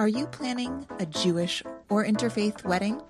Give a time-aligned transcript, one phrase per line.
[0.00, 3.02] Are you planning a Jewish or interfaith wedding?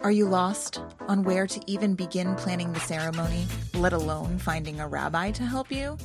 [0.00, 4.88] Are you lost on where to even begin planning the ceremony, let alone finding a
[4.88, 5.96] rabbi to help you?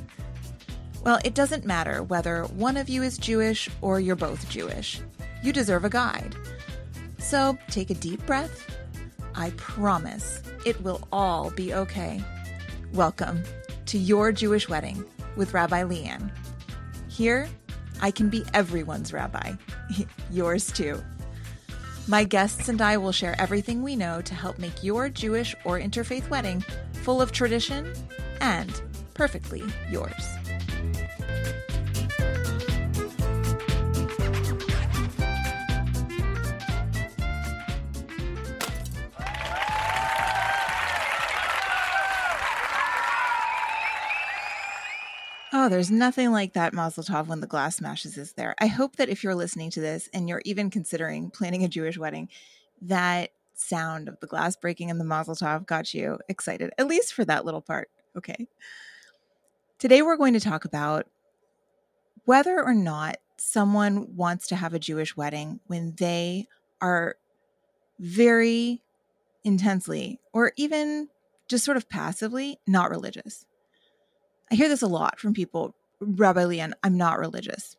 [1.04, 5.02] Well, it doesn't matter whether one of you is Jewish or you're both Jewish.
[5.42, 6.36] You deserve a guide.
[7.18, 8.78] So take a deep breath.
[9.34, 12.24] I promise it will all be okay.
[12.94, 13.44] Welcome
[13.88, 15.04] to Your Jewish Wedding
[15.36, 16.30] with Rabbi Leanne.
[17.08, 17.50] Here,
[18.02, 19.54] I can be everyone's rabbi,
[20.32, 21.02] yours too.
[22.08, 25.80] My guests and I will share everything we know to help make your Jewish or
[25.80, 26.64] interfaith wedding
[27.02, 27.92] full of tradition
[28.42, 28.82] and
[29.14, 30.14] perfectly yours.
[45.66, 48.54] Oh, there's nothing like that Mazel Tov when the glass smashes is there.
[48.60, 51.98] I hope that if you're listening to this and you're even considering planning a Jewish
[51.98, 52.30] wedding,
[52.84, 57.16] that sound of the glass breaking and the Mazel Tov got you excited, at least
[57.16, 57.90] for that little part.
[58.16, 58.48] Okay.
[59.80, 61.08] Today we're going to talk about
[62.26, 66.48] whether or not someone wants to have a Jewish wedding when they
[66.80, 67.16] are
[67.98, 68.84] very
[69.44, 71.10] intensely or even
[71.48, 73.48] just sort of passively not religious.
[74.52, 77.76] I hear this a lot from people, Rabbi Leanne, I'm not religious.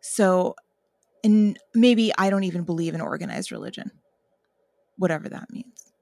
[0.00, 0.56] So,
[1.22, 3.90] and maybe I don't even believe in organized religion,
[4.96, 5.92] whatever that means.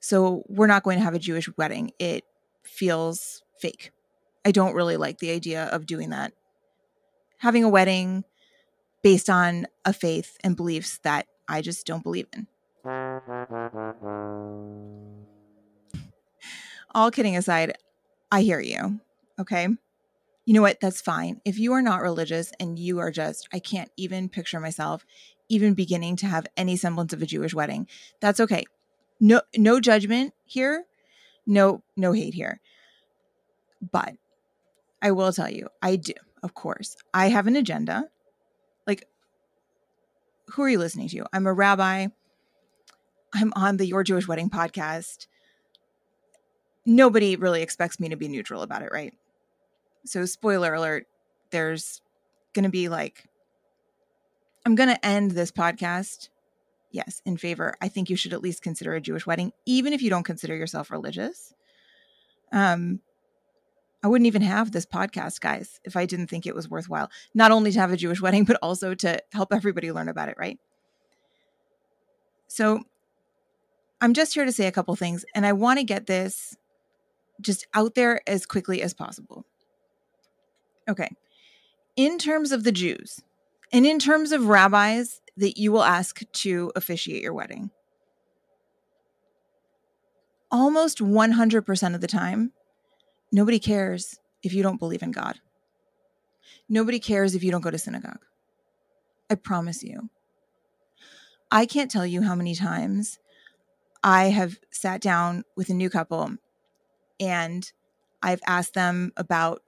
[0.00, 1.92] So, we're not going to have a Jewish wedding.
[1.98, 2.24] It
[2.64, 3.92] feels fake.
[4.44, 6.32] I don't really like the idea of doing that.
[7.38, 8.24] Having a wedding
[9.02, 12.46] based on a faith and beliefs that I just don't believe in.
[16.94, 17.74] All kidding aside,
[18.30, 19.00] I hear you.
[19.38, 19.68] Okay.
[20.44, 20.80] You know what?
[20.80, 21.40] That's fine.
[21.44, 25.04] If you are not religious and you are just, I can't even picture myself
[25.48, 27.88] even beginning to have any semblance of a Jewish wedding.
[28.20, 28.64] That's okay.
[29.18, 30.84] No, no judgment here.
[31.46, 32.60] No, no hate here.
[33.92, 34.14] But
[35.02, 36.12] I will tell you, I do,
[36.42, 36.96] of course.
[37.12, 38.08] I have an agenda.
[38.86, 39.06] Like,
[40.48, 41.26] who are you listening to?
[41.32, 42.08] I'm a rabbi.
[43.32, 45.26] I'm on the Your Jewish Wedding podcast
[46.86, 49.14] nobody really expects me to be neutral about it, right?
[50.04, 51.06] So, spoiler alert,
[51.50, 52.00] there's
[52.54, 53.28] going to be like,
[54.64, 56.28] I'm going to end this podcast,
[56.90, 57.74] yes, in favor.
[57.80, 60.56] I think you should at least consider a Jewish wedding, even if you don't consider
[60.56, 61.52] yourself religious.
[62.52, 63.00] Um,
[64.02, 67.52] I wouldn't even have this podcast, guys, if I didn't think it was worthwhile, not
[67.52, 70.58] only to have a Jewish wedding, but also to help everybody learn about it, right?
[72.48, 72.82] So,
[74.00, 76.56] I'm just here to say a couple things, and I want to get this
[77.40, 79.44] just out there as quickly as possible.
[80.88, 81.10] Okay.
[81.96, 83.20] In terms of the Jews,
[83.72, 87.70] and in terms of rabbis that you will ask to officiate your wedding,
[90.50, 92.52] almost 100% of the time,
[93.32, 95.38] nobody cares if you don't believe in God.
[96.68, 98.24] Nobody cares if you don't go to synagogue.
[99.28, 100.10] I promise you.
[101.50, 103.18] I can't tell you how many times
[104.02, 106.36] I have sat down with a new couple
[107.20, 107.70] and
[108.22, 109.62] I've asked them about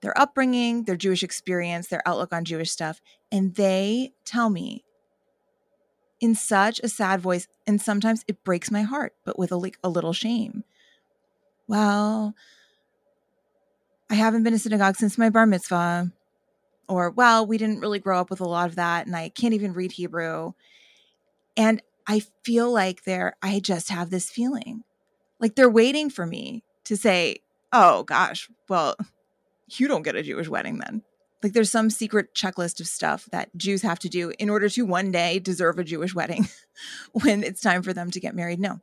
[0.00, 3.00] their upbringing, their Jewish experience, their outlook on Jewish stuff.
[3.30, 4.84] And they tell me
[6.20, 9.88] in such a sad voice, and sometimes it breaks my heart, but with a, a
[9.88, 10.64] little shame.
[11.66, 12.34] Well,
[14.08, 16.12] I haven't been to synagogue since my bar mitzvah.
[16.88, 19.54] Or, well, we didn't really grow up with a lot of that, and I can't
[19.54, 20.52] even read Hebrew.
[21.56, 24.84] And I feel like they're, I just have this feeling
[25.42, 27.38] like they're waiting for me to say,
[27.72, 28.96] oh gosh, well,
[29.68, 31.02] you don't get a Jewish wedding then.
[31.42, 34.86] Like there's some secret checklist of stuff that Jews have to do in order to
[34.86, 36.48] one day deserve a Jewish wedding
[37.12, 38.60] when it's time for them to get married.
[38.60, 38.80] No.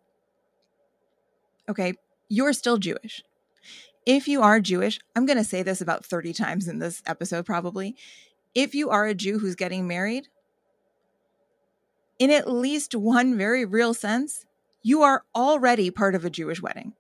[1.70, 1.94] Okay,
[2.28, 3.24] you're still Jewish.
[4.06, 7.46] If you are Jewish, I'm going to say this about 30 times in this episode
[7.46, 7.96] probably.
[8.56, 10.28] If you are a Jew who's getting married,
[12.18, 14.46] in at least one very real sense,
[14.82, 16.94] you are already part of a Jewish wedding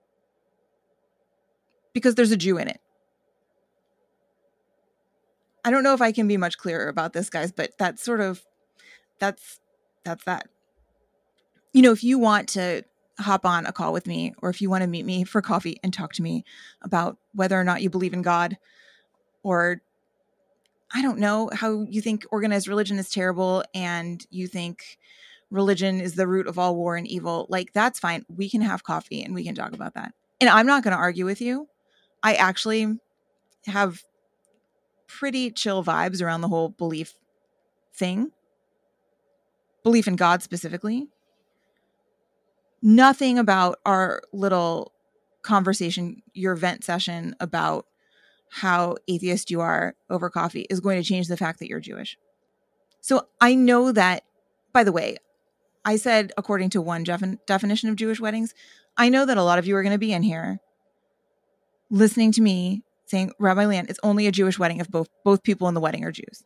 [1.93, 2.79] because there's a Jew in it.
[5.63, 8.21] I don't know if I can be much clearer about this, guys, but that's sort
[8.21, 8.43] of
[9.19, 9.59] that's
[10.03, 10.47] that's that.
[11.73, 12.83] You know, if you want to
[13.19, 15.77] hop on a call with me or if you want to meet me for coffee
[15.83, 16.45] and talk to me
[16.81, 18.57] about whether or not you believe in God
[19.43, 19.81] or
[20.93, 24.97] I don't know how you think organized religion is terrible and you think
[25.51, 28.25] religion is the root of all war and evil, like that's fine.
[28.27, 30.13] We can have coffee and we can talk about that.
[30.41, 31.67] And I'm not going to argue with you.
[32.21, 32.99] I actually
[33.65, 34.03] have
[35.07, 37.13] pretty chill vibes around the whole belief
[37.95, 38.31] thing,
[39.83, 41.07] belief in God specifically.
[42.81, 44.93] Nothing about our little
[45.41, 47.85] conversation, your vent session about
[48.51, 52.17] how atheist you are over coffee is going to change the fact that you're Jewish.
[53.01, 54.23] So I know that,
[54.73, 55.17] by the way,
[55.85, 58.53] I said according to one definition of Jewish weddings,
[58.97, 60.59] I know that a lot of you are going to be in here
[61.89, 65.67] listening to me saying, Rabbi Leanne, it's only a Jewish wedding if both both people
[65.67, 66.43] in the wedding are Jews.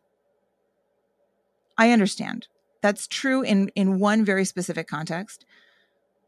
[1.76, 2.48] I understand.
[2.82, 5.44] That's true in in one very specific context,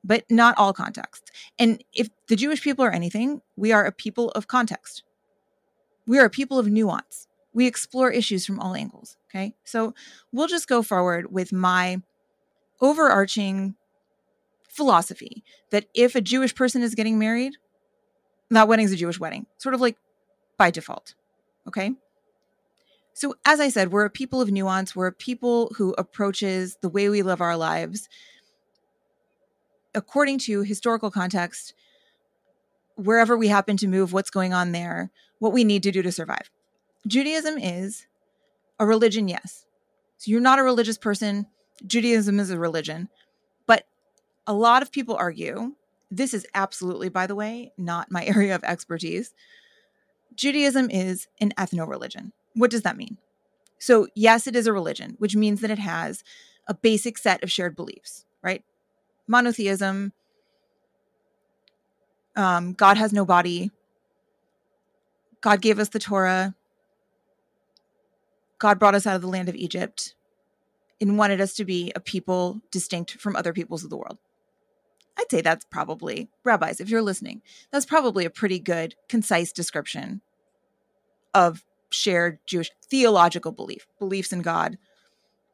[0.04, 1.30] but not all contexts.
[1.58, 5.02] And if the Jewish people are anything, we are a people of context.
[6.06, 7.26] We are a people of nuance.
[7.52, 9.16] We explore issues from all angles.
[9.30, 9.54] Okay.
[9.64, 9.94] So
[10.32, 12.02] we'll just go forward with my
[12.80, 13.74] overarching
[14.68, 17.54] philosophy that if a Jewish person is getting married,
[18.50, 19.96] that wedding is a Jewish wedding, sort of like
[20.56, 21.14] by default.
[21.66, 21.92] Okay.
[23.12, 24.94] So, as I said, we're a people of nuance.
[24.94, 28.08] We're a people who approaches the way we live our lives
[29.94, 31.72] according to historical context,
[32.96, 36.12] wherever we happen to move, what's going on there, what we need to do to
[36.12, 36.50] survive.
[37.06, 38.06] Judaism is
[38.78, 39.64] a religion, yes.
[40.18, 41.46] So, you're not a religious person.
[41.86, 43.08] Judaism is a religion.
[43.66, 43.84] But
[44.46, 45.72] a lot of people argue
[46.10, 49.34] this is absolutely, by the way, not my area of expertise.
[50.34, 52.32] Judaism is an ethno religion.
[52.54, 53.18] What does that mean?
[53.78, 56.24] So, yes, it is a religion, which means that it has
[56.66, 58.64] a basic set of shared beliefs, right?
[59.28, 60.12] Monotheism,
[62.34, 63.70] um, God has no body,
[65.40, 66.54] God gave us the Torah,
[68.58, 70.14] God brought us out of the land of Egypt
[71.00, 74.18] and wanted us to be a people distinct from other peoples of the world.
[75.18, 80.20] I'd say that's probably, rabbis, if you're listening, that's probably a pretty good, concise description
[81.34, 84.78] of shared Jewish theological belief, beliefs in God,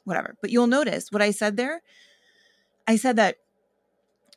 [0.05, 0.37] whatever.
[0.41, 1.83] But you'll notice what I said there.
[2.87, 3.37] I said that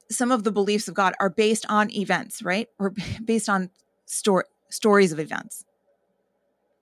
[0.10, 2.68] some of the beliefs of God are based on events, right?
[2.78, 2.94] Or
[3.24, 3.72] based on
[4.06, 5.66] story, stories of events.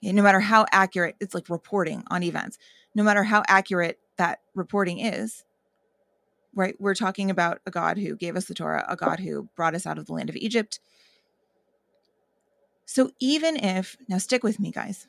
[0.01, 2.57] no matter how accurate, it's like reporting on events.
[2.93, 5.45] No matter how accurate that reporting is,
[6.55, 6.75] right?
[6.79, 9.85] We're talking about a God who gave us the Torah, a God who brought us
[9.85, 10.79] out of the land of Egypt.
[12.85, 15.07] So even if, now stick with me, guys,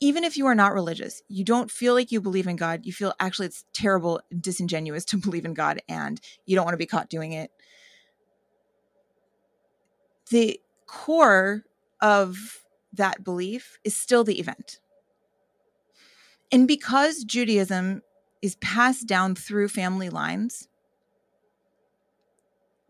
[0.00, 2.92] even if you are not religious, you don't feel like you believe in God, you
[2.92, 6.86] feel actually it's terrible, disingenuous to believe in God, and you don't want to be
[6.86, 7.50] caught doing it.
[10.30, 11.64] The core
[12.00, 12.36] of
[12.92, 14.78] that belief is still the event.
[16.52, 18.02] And because Judaism
[18.44, 20.68] is passed down through family lines,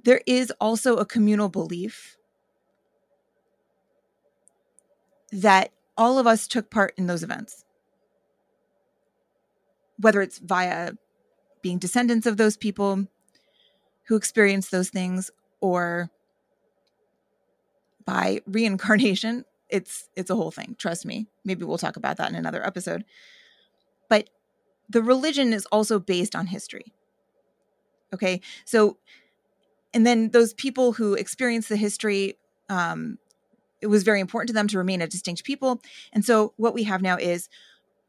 [0.03, 2.17] there is also a communal belief
[5.31, 7.65] that all of us took part in those events.
[9.97, 10.95] Whether it's via
[11.63, 13.07] being descendants of those people
[14.09, 15.31] who experienced those things
[15.61, 16.11] or
[18.05, 21.29] by reincarnation, it's it's a whole thing, trust me.
[21.45, 23.05] Maybe we'll talk about that in another episode.
[24.09, 24.31] But
[24.89, 26.93] the religion is also based on history.
[28.13, 28.41] Okay?
[28.65, 28.99] So
[29.93, 32.37] and then those people who experience the history
[32.69, 33.19] um,
[33.81, 35.83] it was very important to them to remain a distinct people.
[36.13, 37.51] And so what we have now is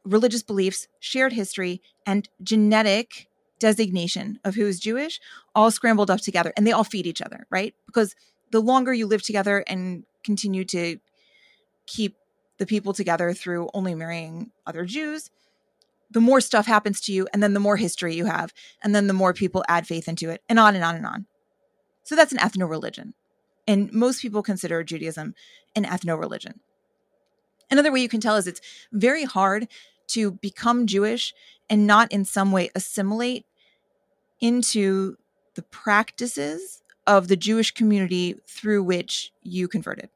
[0.06, 3.28] religious beliefs, shared history, and genetic
[3.58, 5.20] designation of who is Jewish
[5.54, 7.74] all scrambled up together and they all feed each other, right?
[7.84, 8.14] Because
[8.52, 10.98] the longer you live together and continue to
[11.86, 12.16] keep
[12.58, 15.30] the people together through only marrying other Jews,
[16.10, 19.06] the more stuff happens to you, and then the more history you have, and then
[19.06, 21.26] the more people add faith into it, and on and on and on.
[22.04, 23.14] So that's an ethno religion.
[23.66, 25.34] And most people consider Judaism
[25.74, 26.60] an ethno religion.
[27.70, 28.60] Another way you can tell is it's
[28.92, 29.66] very hard
[30.08, 31.34] to become Jewish
[31.68, 33.44] and not in some way assimilate
[34.40, 35.16] into
[35.54, 40.10] the practices of the Jewish community through which you converted.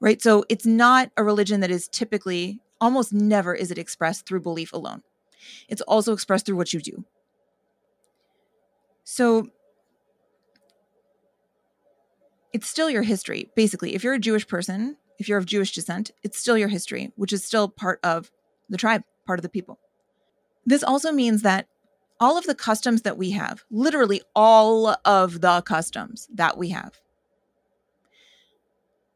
[0.00, 0.20] Right?
[0.20, 4.72] So it's not a religion that is typically, almost never is it expressed through belief
[4.72, 5.02] alone.
[5.68, 7.04] It's also expressed through what you do.
[9.04, 9.48] So
[12.52, 13.50] it's still your history.
[13.54, 17.12] Basically, if you're a Jewish person, if you're of Jewish descent, it's still your history,
[17.16, 18.30] which is still part of
[18.68, 19.78] the tribe, part of the people.
[20.64, 21.66] This also means that
[22.20, 27.00] all of the customs that we have, literally all of the customs that we have,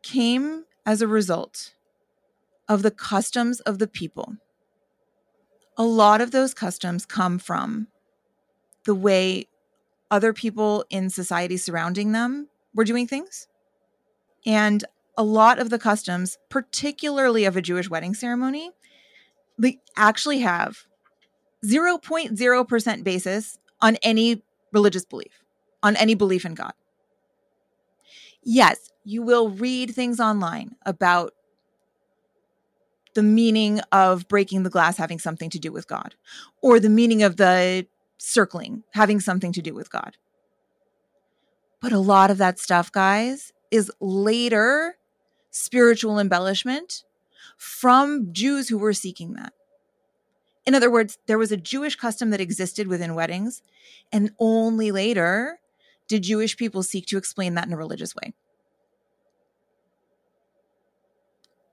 [0.02, 1.73] came as a result
[2.68, 4.36] of the customs of the people.
[5.76, 7.88] A lot of those customs come from
[8.84, 9.48] the way
[10.10, 13.48] other people in society surrounding them were doing things.
[14.46, 14.84] And
[15.16, 18.70] a lot of the customs, particularly of a Jewish wedding ceremony,
[19.58, 20.84] they actually have
[21.64, 24.42] 0.0% basis on any
[24.72, 25.42] religious belief,
[25.82, 26.72] on any belief in God.
[28.42, 31.32] Yes, you will read things online about
[33.14, 36.14] the meaning of breaking the glass having something to do with God,
[36.62, 37.86] or the meaning of the
[38.18, 40.16] circling having something to do with God.
[41.80, 44.96] But a lot of that stuff, guys, is later
[45.50, 47.04] spiritual embellishment
[47.56, 49.52] from Jews who were seeking that.
[50.66, 53.62] In other words, there was a Jewish custom that existed within weddings,
[54.10, 55.60] and only later
[56.08, 58.32] did Jewish people seek to explain that in a religious way.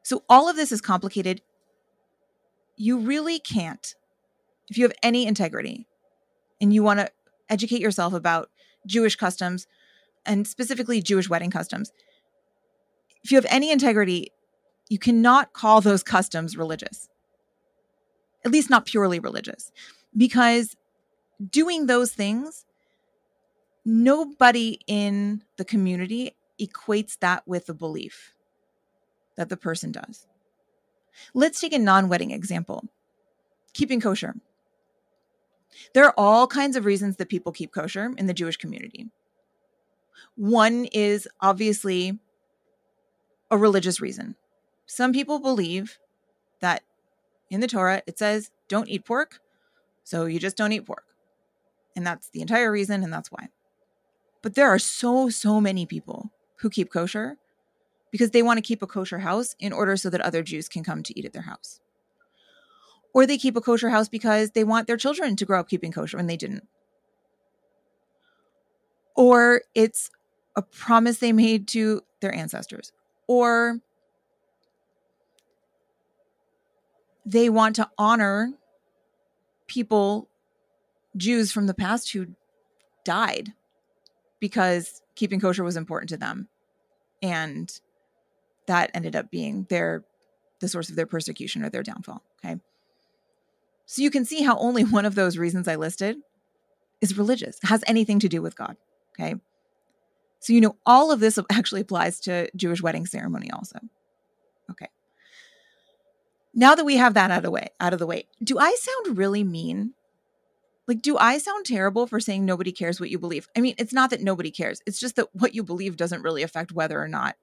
[0.03, 1.41] So, all of this is complicated.
[2.75, 3.93] You really can't,
[4.69, 5.87] if you have any integrity
[6.59, 7.11] and you want to
[7.49, 8.49] educate yourself about
[8.87, 9.67] Jewish customs
[10.25, 11.91] and specifically Jewish wedding customs,
[13.23, 14.31] if you have any integrity,
[14.89, 17.07] you cannot call those customs religious.
[18.43, 19.71] At least not purely religious,
[20.17, 20.75] because
[21.49, 22.65] doing those things,
[23.85, 28.33] nobody in the community equates that with a belief
[29.41, 30.27] that the person does.
[31.33, 32.85] Let's take a non wedding example
[33.73, 34.35] keeping kosher.
[35.93, 39.07] There are all kinds of reasons that people keep kosher in the Jewish community.
[40.35, 42.19] One is obviously
[43.49, 44.35] a religious reason.
[44.85, 45.97] Some people believe
[46.59, 46.83] that
[47.49, 49.39] in the Torah, it says don't eat pork.
[50.03, 51.05] So you just don't eat pork.
[51.95, 53.47] And that's the entire reason, and that's why.
[54.43, 57.37] But there are so, so many people who keep kosher
[58.11, 60.83] because they want to keep a kosher house in order so that other Jews can
[60.83, 61.79] come to eat at their house.
[63.13, 65.91] Or they keep a kosher house because they want their children to grow up keeping
[65.91, 66.67] kosher and they didn't.
[69.15, 70.09] Or it's
[70.55, 72.91] a promise they made to their ancestors.
[73.27, 73.79] Or
[77.25, 78.51] they want to honor
[79.67, 80.29] people,
[81.15, 82.27] Jews from the past who
[83.03, 83.53] died
[84.39, 86.47] because keeping kosher was important to them.
[87.21, 87.71] And
[88.71, 90.03] that ended up being their
[90.59, 92.23] the source of their persecution or their downfall.
[92.43, 92.59] Okay.
[93.85, 96.17] So you can see how only one of those reasons I listed
[97.01, 98.77] is religious, has anything to do with God.
[99.13, 99.35] Okay.
[100.39, 103.79] So you know all of this actually applies to Jewish wedding ceremony also.
[104.69, 104.87] Okay
[106.53, 108.75] now that we have that out of the way, out of the way, do I
[108.79, 109.93] sound really mean?
[110.87, 113.47] Like, do I sound terrible for saying nobody cares what you believe?
[113.55, 114.81] I mean, it's not that nobody cares.
[114.85, 117.35] It's just that what you believe doesn't really affect whether or not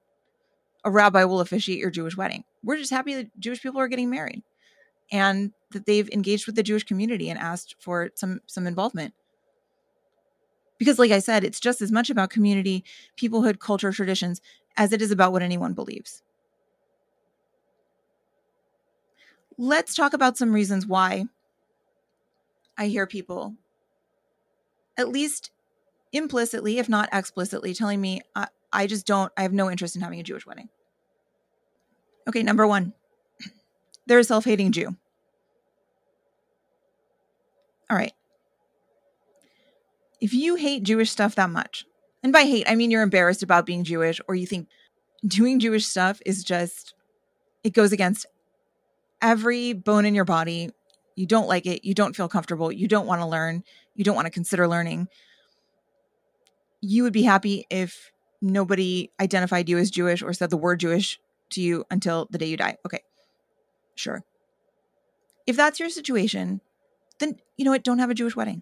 [0.83, 2.43] a rabbi will officiate your Jewish wedding.
[2.63, 4.43] We're just happy that Jewish people are getting married
[5.11, 9.13] and that they've engaged with the Jewish community and asked for some some involvement.
[10.77, 12.85] Because like I said, it's just as much about community,
[13.17, 14.41] peoplehood, culture, traditions
[14.77, 16.23] as it is about what anyone believes.
[19.59, 21.25] let's talk about some reasons why
[22.77, 23.55] I hear people,
[24.97, 25.51] at least
[26.13, 30.01] implicitly, if not explicitly, telling me, uh, I, just don't, I have no interest in
[30.01, 30.69] having a Jewish wedding.
[32.27, 32.93] Okay, number one,
[34.05, 34.95] they're a self hating Jew.
[37.89, 38.13] All right.
[40.21, 41.85] If you hate Jewish stuff that much,
[42.21, 44.67] and by hate, I mean you're embarrassed about being Jewish or you think
[45.25, 46.93] doing Jewish stuff is just,
[47.63, 48.25] it goes against
[49.21, 50.69] every bone in your body.
[51.15, 51.85] You don't like it.
[51.85, 52.71] You don't feel comfortable.
[52.71, 53.63] You don't want to learn.
[53.95, 55.07] You don't want to consider learning.
[56.81, 61.19] You would be happy if nobody identified you as Jewish or said the word Jewish
[61.51, 62.77] to you until the day you die.
[62.85, 63.01] Okay,
[63.95, 64.23] sure.
[65.47, 66.61] If that's your situation,
[67.19, 67.83] then you know what?
[67.83, 68.61] Don't have a Jewish wedding.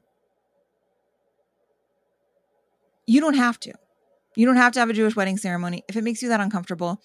[3.06, 3.74] You don't have to.
[4.36, 5.84] You don't have to have a Jewish wedding ceremony.
[5.88, 7.02] If it makes you that uncomfortable,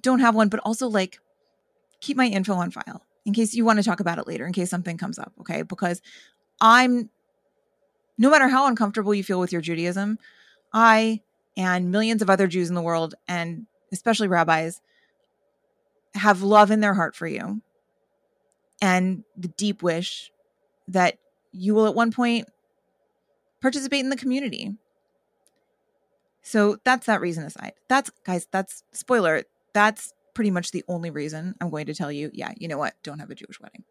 [0.00, 0.48] don't have one.
[0.48, 1.18] But also, like,
[2.00, 4.52] keep my info on file in case you want to talk about it later, in
[4.52, 5.32] case something comes up.
[5.40, 5.62] Okay.
[5.62, 6.00] Because
[6.60, 7.10] I'm,
[8.16, 10.18] no matter how uncomfortable you feel with your Judaism,
[10.72, 11.22] I
[11.58, 14.80] and millions of other Jews in the world, and especially rabbis,
[16.14, 17.60] have love in their heart for you
[18.80, 20.30] and the deep wish
[20.86, 21.18] that
[21.52, 22.48] you will at one point
[23.60, 24.76] participate in the community.
[26.42, 27.72] So that's that reason aside.
[27.88, 29.42] That's, guys, that's spoiler.
[29.74, 32.94] That's pretty much the only reason I'm going to tell you, yeah, you know what,
[33.02, 33.82] don't have a Jewish wedding.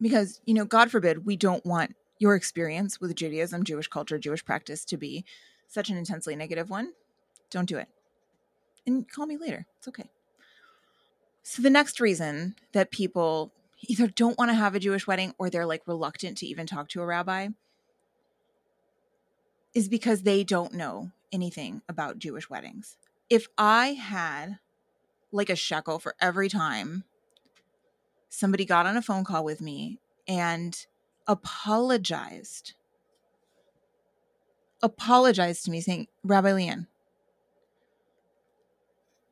[0.00, 4.44] Because, you know, God forbid, we don't want your experience with Judaism, Jewish culture, Jewish
[4.44, 5.24] practice to be
[5.72, 6.92] such an intensely negative one.
[7.50, 7.88] Don't do it.
[8.86, 9.66] And call me later.
[9.78, 10.10] It's okay.
[11.42, 15.50] So, the next reason that people either don't want to have a Jewish wedding or
[15.50, 17.48] they're like reluctant to even talk to a rabbi
[19.74, 22.96] is because they don't know anything about Jewish weddings.
[23.30, 24.58] If I had
[25.32, 27.04] like a shekel for every time
[28.28, 29.98] somebody got on a phone call with me
[30.28, 30.86] and
[31.26, 32.74] apologized.
[34.82, 36.86] Apologized to me saying, Rabbi Leanne,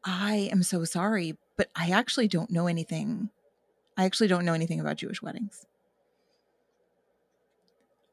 [0.05, 3.31] I am so sorry, but I actually don't know anything.
[3.97, 5.67] I actually don't know anything about Jewish weddings.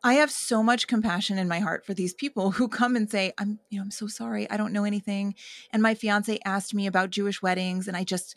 [0.03, 3.33] I have so much compassion in my heart for these people who come and say,
[3.37, 4.49] I'm, you know, I'm so sorry.
[4.49, 5.35] I don't know anything.
[5.71, 8.35] And my fiance asked me about Jewish weddings and I just,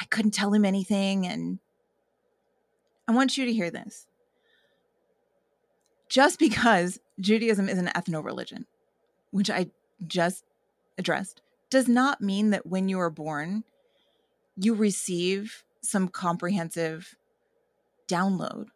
[0.00, 1.26] I couldn't tell him anything.
[1.26, 1.58] And
[3.06, 4.06] I want you to hear this.
[6.12, 8.66] Just because Judaism is an ethno religion,
[9.30, 9.68] which I
[10.06, 10.44] just
[10.98, 11.40] addressed,
[11.70, 13.64] does not mean that when you are born,
[14.54, 17.16] you receive some comprehensive
[18.06, 18.66] download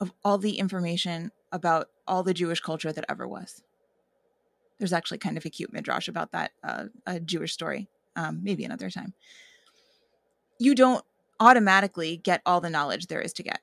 [0.00, 3.64] of all the information about all the Jewish culture that ever was.
[4.78, 8.62] There's actually kind of a cute midrash about that, uh, a Jewish story, um, maybe
[8.62, 9.14] another time.
[10.60, 11.04] You don't
[11.40, 13.58] automatically get all the knowledge there is to get.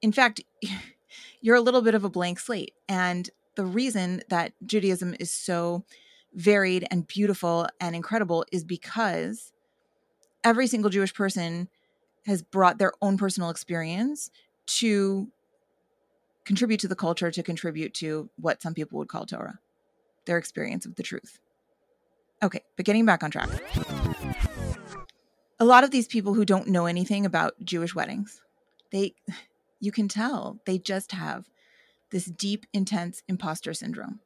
[0.00, 0.40] In fact,
[1.40, 2.74] you're a little bit of a blank slate.
[2.88, 5.84] And the reason that Judaism is so
[6.34, 9.52] varied and beautiful and incredible is because
[10.44, 11.68] every single Jewish person
[12.26, 14.30] has brought their own personal experience
[14.66, 15.28] to
[16.44, 19.58] contribute to the culture, to contribute to what some people would call Torah,
[20.26, 21.38] their experience of the truth.
[22.42, 23.48] Okay, but getting back on track.
[25.58, 28.42] A lot of these people who don't know anything about Jewish weddings,
[28.92, 29.14] they
[29.86, 31.48] you can tell they just have
[32.10, 34.20] this deep intense imposter syndrome.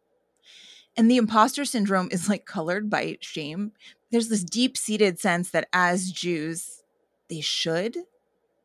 [0.97, 3.73] And the imposter syndrome is like colored by shame.
[4.11, 6.83] There's this deep seated sense that as Jews,
[7.29, 7.97] they should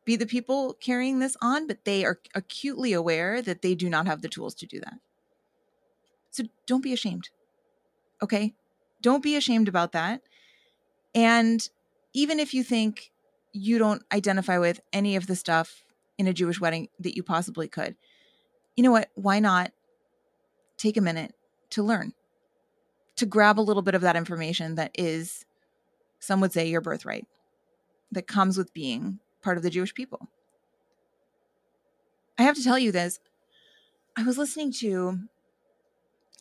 [0.04, 4.06] be the people carrying this on, but they are acutely aware that they do not
[4.06, 4.94] have the tools to do that.
[6.30, 7.28] So don't be ashamed.
[8.22, 8.54] Okay?
[9.02, 10.22] Don't be ashamed about that.
[11.14, 11.68] And
[12.12, 13.10] even if you think
[13.52, 15.85] you don't identify with any of the stuff
[16.18, 17.96] in a Jewish wedding that you possibly could,
[18.76, 19.10] you know what?
[19.14, 19.72] Why not
[20.76, 21.34] take a minute
[21.70, 22.12] to learn,
[23.16, 25.44] to grab a little bit of that information that is,
[26.20, 27.26] some would say, your birthright,
[28.12, 30.28] that comes with being part of the Jewish people.
[32.38, 33.18] I have to tell you this.
[34.16, 35.20] I was listening to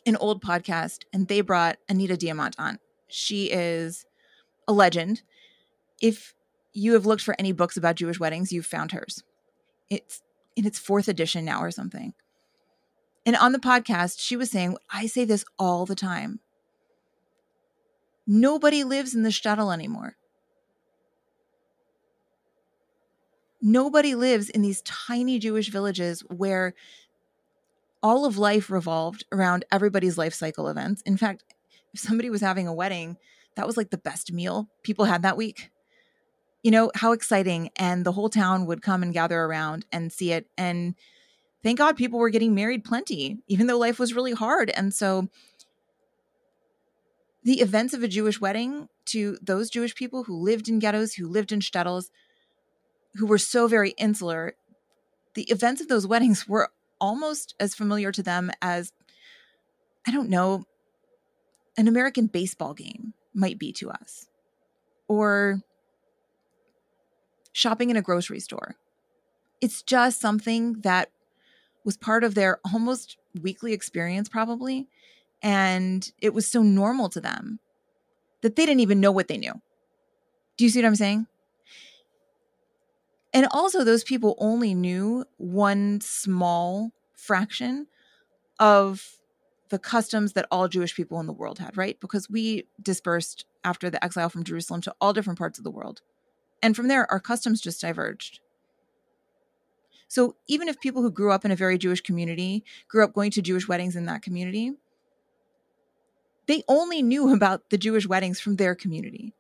[0.06, 2.80] an old podcast and they brought Anita Diamant on.
[3.08, 4.06] She is
[4.68, 5.22] a legend.
[6.02, 6.34] If
[6.74, 9.24] you have looked for any books about Jewish weddings, you've found hers.
[9.90, 10.22] It's
[10.56, 12.14] in its fourth edition now or something.
[13.26, 16.40] And on the podcast, she was saying, I say this all the time.
[18.28, 20.16] Nobody lives in the shtetl anymore.
[23.62, 26.76] Nobody lives in these tiny Jewish villages where
[28.04, 31.02] all of life revolved around everybody's life cycle events.
[31.04, 31.44] In fact,
[31.94, 33.18] if somebody was having a wedding,
[33.56, 35.72] that was like the best meal people had that week.
[36.66, 37.70] You know, how exciting.
[37.76, 40.48] And the whole town would come and gather around and see it.
[40.58, 40.96] And
[41.62, 44.72] thank God people were getting married plenty, even though life was really hard.
[44.72, 45.28] And so
[47.44, 51.28] the events of a Jewish wedding to those Jewish people who lived in ghettos, who
[51.28, 52.06] lived in shtetls,
[53.14, 54.56] who were so very insular,
[55.36, 58.92] the events of those weddings were almost as familiar to them as,
[60.08, 60.64] I don't know,
[61.78, 64.26] an American baseball game might be to us,
[65.08, 65.62] or
[67.56, 68.76] shopping in a grocery store.
[69.62, 71.10] It's just something that
[71.86, 74.90] was part of their almost weekly experience, probably.
[75.42, 77.60] And it was so normal to them
[78.42, 79.54] that they didn't even know what they knew.
[80.58, 81.28] Do you see what I'm saying?
[83.34, 87.88] And also, those people only knew one small fraction
[88.60, 89.16] of
[89.70, 91.98] the customs that all Jewish people in the world had, right?
[92.02, 96.02] Because we dispersed after the exile from Jerusalem to all different parts of the world.
[96.66, 98.40] And from there, our customs just diverged.
[100.08, 103.30] So even if people who grew up in a very Jewish community grew up going
[103.32, 104.74] to Jewish weddings in that community,
[106.48, 109.36] they only knew about the Jewish weddings from their community.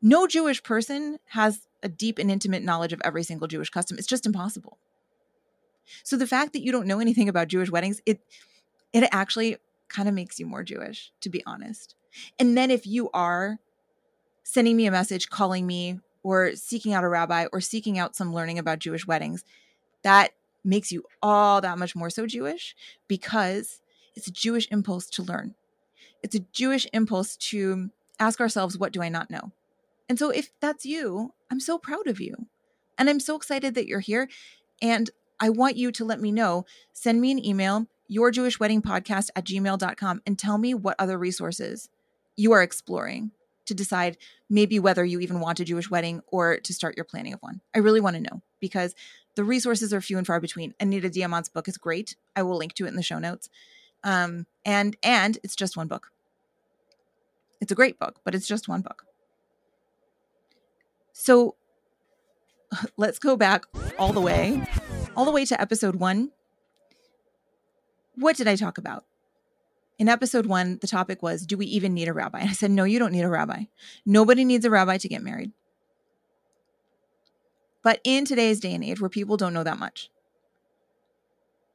[0.00, 3.98] No Jewish person has a deep and intimate knowledge of every single Jewish custom.
[3.98, 4.78] It's just impossible.
[6.04, 8.20] So the fact that you don't know anything about Jewish weddings, it
[8.92, 9.56] it actually
[9.88, 11.96] kind of makes you more Jewish, to be honest.
[12.38, 13.58] And then if you are
[14.44, 18.34] sending me a message, calling me, or seeking out a rabbi, or seeking out some
[18.34, 19.44] learning about Jewish weddings,
[20.02, 20.32] that
[20.64, 22.74] makes you all that much more so Jewish
[23.06, 23.80] because
[24.14, 25.54] it's a Jewish impulse to learn.
[26.22, 29.52] It's a Jewish impulse to ask ourselves, what do I not know?
[30.08, 32.46] And so if that's you, I'm so proud of you.
[32.96, 34.28] And I'm so excited that you're here.
[34.82, 36.66] And I want you to let me know.
[36.92, 41.88] Send me an email, yourjewishweddingpodcast at gmail.com, and tell me what other resources
[42.36, 43.30] you are exploring
[43.68, 44.16] to decide
[44.50, 47.60] maybe whether you even want a Jewish wedding or to start your planning of one.
[47.74, 48.94] I really want to know because
[49.36, 50.74] the resources are few and far between.
[50.80, 52.16] Anita Diamant's book is great.
[52.34, 53.48] I will link to it in the show notes.
[54.04, 56.10] Um, and and it's just one book.
[57.60, 59.04] It's a great book, but it's just one book.
[61.12, 61.56] So
[62.96, 63.64] let's go back
[63.98, 64.62] all the way,
[65.16, 66.30] all the way to episode one.
[68.14, 69.04] What did I talk about?
[69.98, 72.38] In episode one, the topic was Do we even need a rabbi?
[72.40, 73.64] And I said, No, you don't need a rabbi.
[74.06, 75.52] Nobody needs a rabbi to get married.
[77.82, 80.10] But in today's day and age where people don't know that much,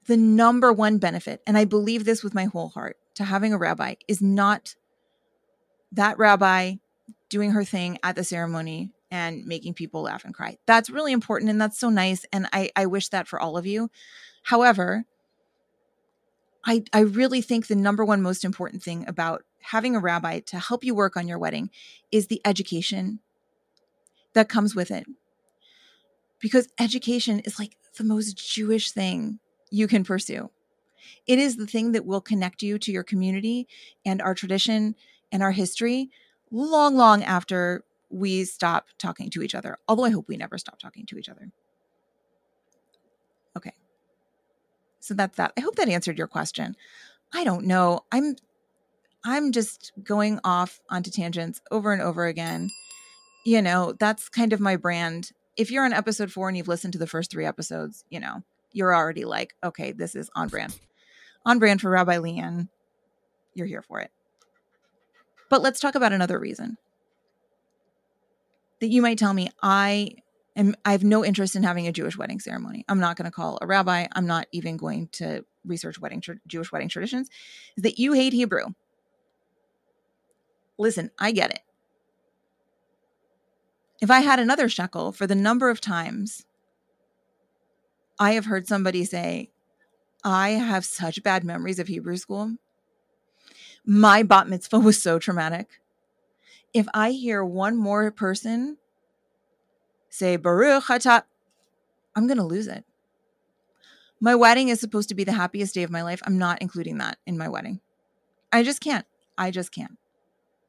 [0.05, 3.57] the number one benefit, and I believe this with my whole heart, to having a
[3.57, 4.75] rabbi is not
[5.91, 6.75] that rabbi
[7.29, 10.57] doing her thing at the ceremony and making people laugh and cry.
[10.65, 12.25] That's really important and that's so nice.
[12.33, 13.89] And I, I wish that for all of you.
[14.43, 15.05] However,
[16.65, 20.59] I, I really think the number one most important thing about having a rabbi to
[20.59, 21.69] help you work on your wedding
[22.11, 23.19] is the education
[24.33, 25.05] that comes with it.
[26.39, 29.39] Because education is like the most Jewish thing
[29.71, 30.49] you can pursue.
[31.27, 33.67] It is the thing that will connect you to your community
[34.05, 34.95] and our tradition
[35.31, 36.09] and our history
[36.51, 39.77] long, long after we stop talking to each other.
[39.87, 41.51] Although I hope we never stop talking to each other.
[43.57, 43.73] Okay.
[45.03, 45.51] So that's that.
[45.57, 46.77] I hope that answered your question.
[47.33, 48.05] I don't know.
[48.09, 48.37] I'm
[49.25, 52.69] I'm just going off onto tangents over and over again.
[53.45, 55.31] You know, that's kind of my brand.
[55.57, 58.43] If you're on episode 4 and you've listened to the first 3 episodes, you know,
[58.71, 60.79] you're already like, okay, this is on brand.
[61.45, 62.69] On brand for Rabbi Leanne.
[63.53, 64.11] You're here for it.
[65.49, 66.77] But let's talk about another reason
[68.79, 70.15] that you might tell me I
[70.55, 72.85] am I have no interest in having a Jewish wedding ceremony.
[72.87, 74.07] I'm not going to call a rabbi.
[74.11, 77.29] I'm not even going to research wedding Jewish wedding traditions.
[77.77, 78.65] Is that you hate Hebrew?
[80.77, 81.61] Listen, I get it.
[84.01, 86.45] If I had another shekel for the number of times
[88.19, 89.49] I have heard somebody say,
[90.23, 92.55] I have such bad memories of Hebrew school.
[93.85, 95.67] My bat mitzvah was so traumatic.
[96.73, 98.77] If I hear one more person
[100.13, 101.23] say Baruch Atah,
[102.15, 102.85] I'm going to lose it.
[104.21, 106.21] My wedding is supposed to be the happiest day of my life.
[106.25, 107.81] I'm not including that in my wedding.
[108.51, 109.07] I just can't.
[109.37, 109.97] I just can't.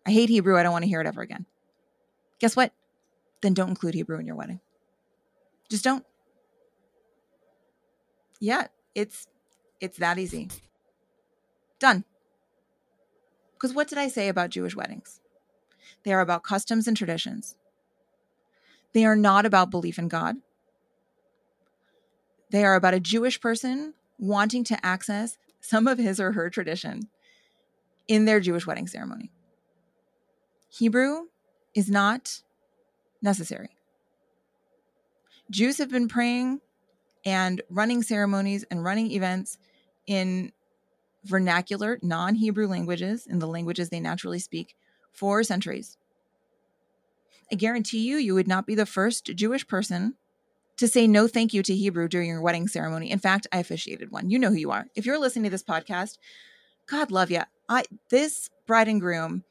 [0.06, 0.58] I hate Hebrew.
[0.58, 1.44] I don't want to hear it ever again.
[2.40, 2.72] Guess what?
[3.42, 4.60] Then don't include Hebrew in your wedding.
[5.68, 6.06] Just don't.
[8.40, 9.26] Yeah, it's
[9.80, 10.48] it's that easy.
[11.78, 12.04] Done.
[13.52, 15.20] Because what did I say about Jewish weddings?
[16.02, 17.56] They are about customs and traditions.
[18.94, 20.36] They are not about belief in God.
[22.50, 27.08] They are about a Jewish person wanting to access some of his or her tradition
[28.06, 29.30] in their Jewish wedding ceremony.
[30.68, 31.26] Hebrew
[31.74, 32.42] is not
[33.20, 33.70] necessary.
[35.50, 36.60] Jews have been praying
[37.24, 39.58] and running ceremonies and running events
[40.06, 40.52] in
[41.24, 44.76] vernacular, non Hebrew languages, in the languages they naturally speak,
[45.12, 45.96] for centuries.
[47.54, 50.14] I guarantee you, you would not be the first Jewish person
[50.76, 53.08] to say no thank you to Hebrew during your wedding ceremony.
[53.12, 54.28] In fact, I officiated one.
[54.28, 54.86] You know who you are.
[54.96, 56.18] If you're listening to this podcast,
[56.88, 57.42] God love you.
[57.68, 59.44] I this bride and groom.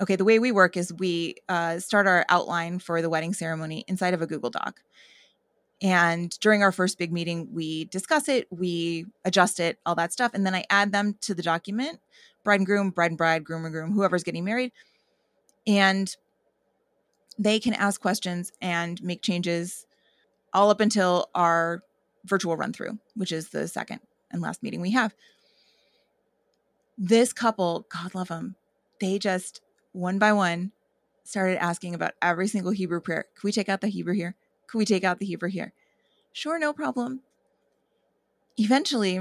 [0.00, 3.84] Okay, the way we work is we uh, start our outline for the wedding ceremony
[3.88, 4.80] inside of a Google Doc.
[5.82, 10.30] And during our first big meeting, we discuss it, we adjust it, all that stuff.
[10.32, 11.98] And then I add them to the document
[12.44, 14.70] bride and groom, bride and bride, groom and groom, whoever's getting married.
[15.66, 16.14] And
[17.38, 19.86] they can ask questions and make changes
[20.52, 21.82] all up until our
[22.24, 25.14] virtual run through, which is the second and last meeting we have.
[26.98, 28.56] This couple, God love them,
[29.00, 29.60] they just
[29.92, 30.72] one by one
[31.24, 33.26] started asking about every single Hebrew prayer.
[33.34, 34.36] Can we take out the Hebrew here?
[34.66, 35.72] Could we take out the Hebrew here?
[36.32, 37.20] Sure, no problem.
[38.56, 39.20] Eventually,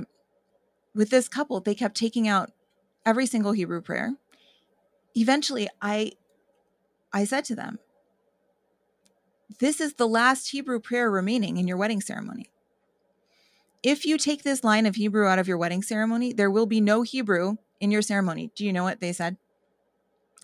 [0.93, 2.52] with this couple, they kept taking out
[3.06, 4.15] every single Hebrew prayer.
[5.15, 6.13] Eventually, I
[7.13, 7.80] I said to them,
[9.60, 12.50] This is the last Hebrew prayer remaining in your wedding ceremony.
[13.84, 16.82] If you take this line of Hebrew out of your wedding ceremony, there will be
[16.82, 18.52] no Hebrew in your ceremony.
[18.56, 19.38] Do you know what they said?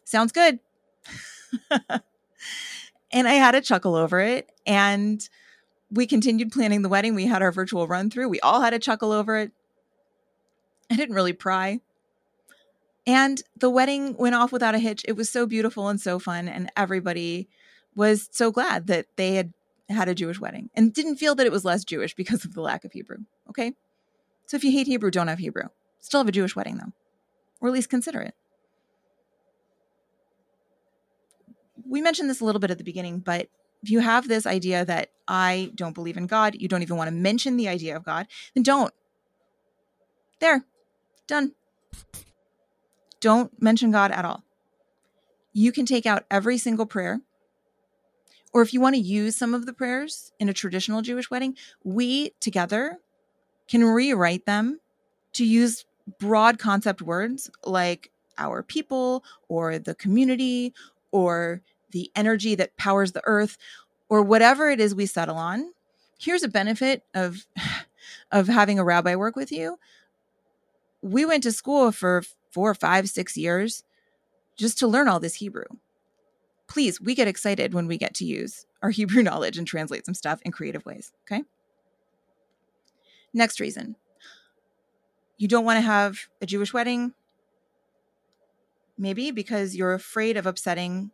[0.04, 0.60] Sounds good.
[3.12, 4.52] And I had a chuckle over it.
[4.65, 5.28] And
[5.89, 7.15] we continued planning the wedding.
[7.15, 8.30] We had our virtual run through.
[8.30, 9.52] We all had a chuckle over it.
[10.91, 11.80] I didn't really pry.
[13.06, 15.06] And the wedding went off without a hitch.
[15.08, 16.50] It was so beautiful and so fun.
[16.50, 17.48] And everybody
[17.98, 19.52] was so glad that they had
[19.90, 22.62] had a Jewish wedding and didn't feel that it was less Jewish because of the
[22.62, 23.18] lack of Hebrew.
[23.50, 23.74] Okay.
[24.46, 25.64] So if you hate Hebrew, don't have Hebrew.
[26.00, 26.94] Still have a Jewish wedding though,
[27.60, 28.34] or at least consider it.
[31.90, 33.48] we mentioned this a little bit at the beginning, but
[33.84, 37.10] if you have this idea that I don't believe in God, you don't even want
[37.10, 38.94] to mention the idea of God, then don't.
[40.40, 40.66] There,
[41.28, 41.54] done.
[43.20, 44.44] Don't mention God at all.
[45.54, 47.22] You can take out every single prayer.
[48.58, 51.56] Or if you want to use some of the prayers in a traditional Jewish wedding,
[51.84, 52.98] we together
[53.67, 54.80] can rewrite them
[55.34, 55.86] to use
[56.17, 60.74] broad concept words like our people or the community
[61.12, 63.60] or the energy that powers the earth
[64.10, 65.72] or whatever it is we settle on.
[66.17, 67.46] Here's a benefit of
[68.32, 69.78] of having a rabbi work with you.
[71.04, 73.84] We went to school for four five six years
[74.56, 75.65] just to learn all this hebrew
[76.67, 80.15] please we get excited when we get to use our hebrew knowledge and translate some
[80.15, 81.43] stuff in creative ways okay
[83.34, 83.95] next reason
[85.38, 87.13] you don't want to have a jewish wedding
[88.97, 91.12] maybe because you're afraid of upsetting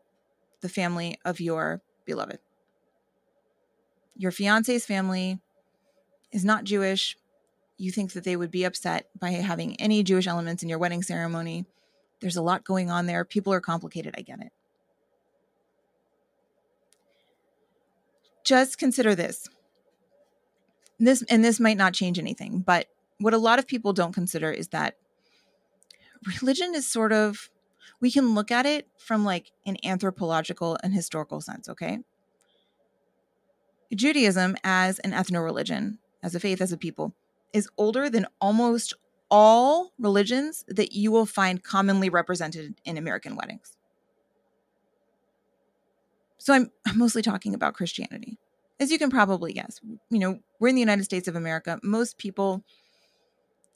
[0.62, 2.40] the family of your beloved.
[4.16, 5.40] Your fiance's family
[6.32, 7.18] is not Jewish.
[7.78, 11.04] You think that they would be upset by having any Jewish elements in your wedding
[11.04, 11.66] ceremony.
[12.22, 13.26] There's a lot going on there.
[13.26, 14.16] People are complicated.
[14.18, 14.52] I get it.
[18.44, 19.48] Just consider this.
[21.00, 22.88] This and this might not change anything, but
[23.20, 24.96] what a lot of people don't consider is that
[26.42, 27.50] religion is sort of
[28.00, 32.00] we can look at it from like an anthropological and historical sense, okay?
[33.96, 37.14] Judaism as an ethno religion, as a faith, as a people,
[37.54, 38.94] is older than almost
[39.30, 43.78] all religions that you will find commonly represented in American weddings.
[46.44, 48.38] So I'm, mostly talking about Christianity.
[48.78, 49.80] As you can probably guess,
[50.10, 51.80] you know, we're in the United States of America.
[51.82, 52.64] Most people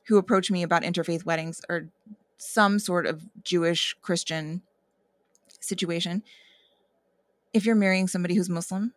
[0.08, 1.88] who approach me about interfaith weddings are
[2.38, 4.64] some sort of Jewish Christian
[5.62, 6.24] situation,
[7.54, 8.94] if you're marrying somebody who's Muslim,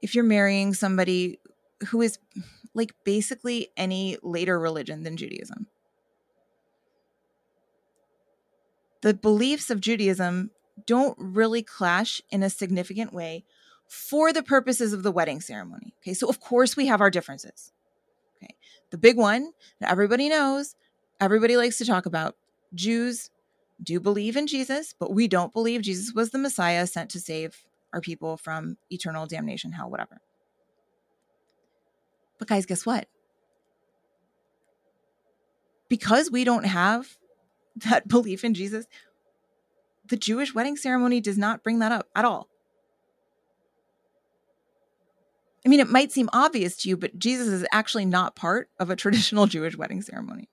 [0.00, 1.38] if you're marrying somebody
[1.88, 2.18] who is
[2.74, 5.66] like basically any later religion than Judaism,
[9.02, 10.50] the beliefs of Judaism
[10.86, 13.44] don't really clash in a significant way
[13.88, 15.94] for the purposes of the wedding ceremony.
[16.02, 17.72] Okay, so of course we have our differences
[18.42, 18.54] Okay,
[18.90, 20.74] the big one that everybody knows,
[21.20, 22.36] everybody likes to talk about.
[22.74, 23.30] Jews
[23.82, 27.64] do believe in Jesus, but we don't believe Jesus was the Messiah sent to save
[27.92, 30.20] our people from eternal damnation, hell, whatever.
[32.38, 33.08] But guys, guess what?
[35.88, 37.16] Because we don't have
[37.76, 38.86] that belief in Jesus,
[40.08, 42.48] the Jewish wedding ceremony does not bring that up at all.
[45.64, 48.90] I mean, it might seem obvious to you, but Jesus is actually not part of
[48.90, 50.48] a traditional Jewish wedding ceremony,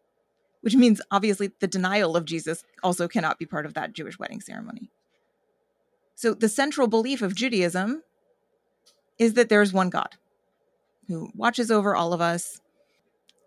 [0.61, 4.41] which means obviously the denial of Jesus also cannot be part of that Jewish wedding
[4.41, 4.91] ceremony.
[6.15, 8.01] So, the central belief of Judaism
[9.19, 10.15] is that there's one God
[11.07, 12.59] who watches over all of us.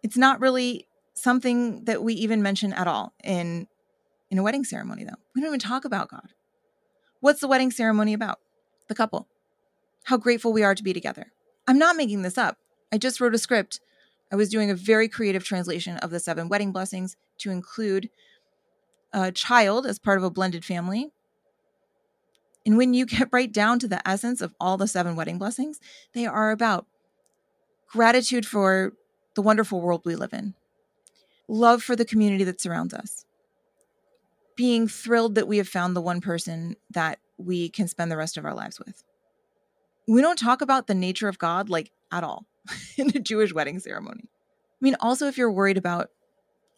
[0.02, 0.86] It's not really
[1.22, 3.66] something that we even mention at all in,
[4.30, 5.18] in a wedding ceremony, though.
[5.34, 6.32] We don't even talk about God.
[7.20, 8.38] What's the wedding ceremony about?
[8.88, 9.28] The couple.
[10.04, 11.32] How grateful we are to be together
[11.70, 12.56] I'm not making this up.
[12.92, 13.80] I just wrote a script.
[14.32, 18.10] I was doing a very creative translation of the seven wedding blessings to include
[19.12, 21.12] a child as part of a blended family.
[22.66, 25.78] And when you get right down to the essence of all the seven wedding blessings,
[26.12, 26.86] they are about
[27.88, 28.94] gratitude for
[29.36, 30.54] the wonderful world we live in,
[31.50, 33.24] love for the community that surrounds us,
[34.56, 38.36] being thrilled that we have found the one person that we can spend the rest
[38.36, 39.02] of our lives with
[40.10, 42.46] we don't talk about the nature of God like at all
[42.96, 44.24] in a Jewish wedding ceremony.
[44.24, 46.10] I mean, also, if you're worried about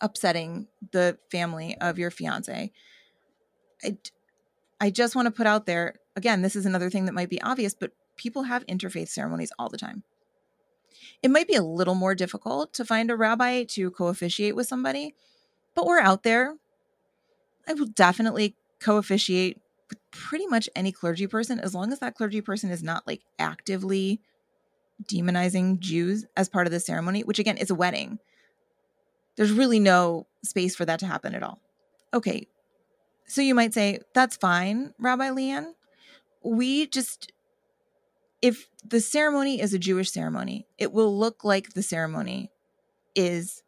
[0.00, 2.72] upsetting the family of your fiance,
[3.82, 3.96] I,
[4.80, 7.40] I just want to put out there again, this is another thing that might be
[7.40, 10.02] obvious, but people have interfaith ceremonies all the time.
[11.22, 14.66] It might be a little more difficult to find a rabbi to co officiate with
[14.66, 15.14] somebody,
[15.74, 16.56] but we're out there.
[17.68, 22.14] I will definitely co officiate with pretty much any clergy person as long as that
[22.14, 24.20] clergy person is not like actively
[25.04, 28.18] demonizing Jews as part of the ceremony, which again is a wedding.
[29.36, 31.60] There's really no space for that to happen at all.
[32.12, 32.48] Okay.
[33.26, 35.72] So you might say, that's fine, Rabbi Leanne.
[36.44, 37.32] We just,
[38.42, 42.50] if the ceremony is a Jewish ceremony, it will look like the ceremony
[43.14, 43.62] is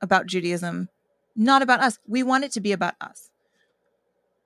[0.00, 0.88] about Judaism,
[1.36, 1.98] not about us.
[2.06, 3.30] We want it to be about us.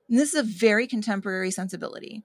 [0.08, 2.24] And this is a very contemporary sensibility.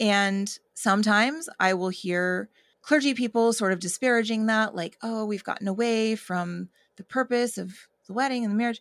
[0.00, 2.48] And sometimes I will hear
[2.80, 7.74] clergy people sort of disparaging that, like, oh, we've gotten away from the purpose of
[8.06, 8.80] the wedding and the marriage.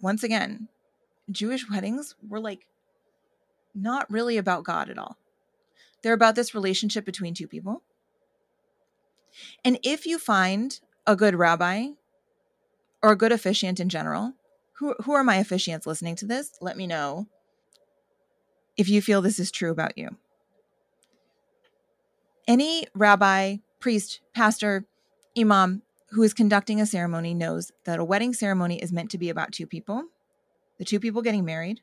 [0.00, 0.68] Once again,
[1.30, 2.66] Jewish weddings were like
[3.74, 5.16] not really about God at all.
[6.02, 7.82] They're about this relationship between two people.
[9.64, 11.88] And if you find a good rabbi
[13.02, 14.34] or a good officiant in general,
[14.74, 16.52] who, who are my officiants listening to this?
[16.60, 17.26] Let me know
[18.76, 20.16] if you feel this is true about you.
[22.48, 24.86] Any rabbi, priest, pastor,
[25.38, 29.28] imam who is conducting a ceremony knows that a wedding ceremony is meant to be
[29.28, 30.04] about two people,
[30.78, 31.80] the two people getting married.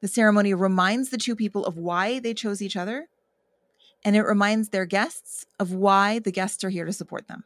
[0.00, 3.08] The ceremony reminds the two people of why they chose each other,
[4.04, 7.44] and it reminds their guests of why the guests are here to support them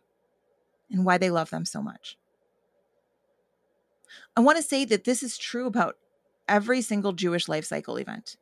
[0.91, 2.17] and why they love them so much.
[4.37, 5.97] I want to say that this is true about
[6.49, 8.37] every single Jewish life cycle event.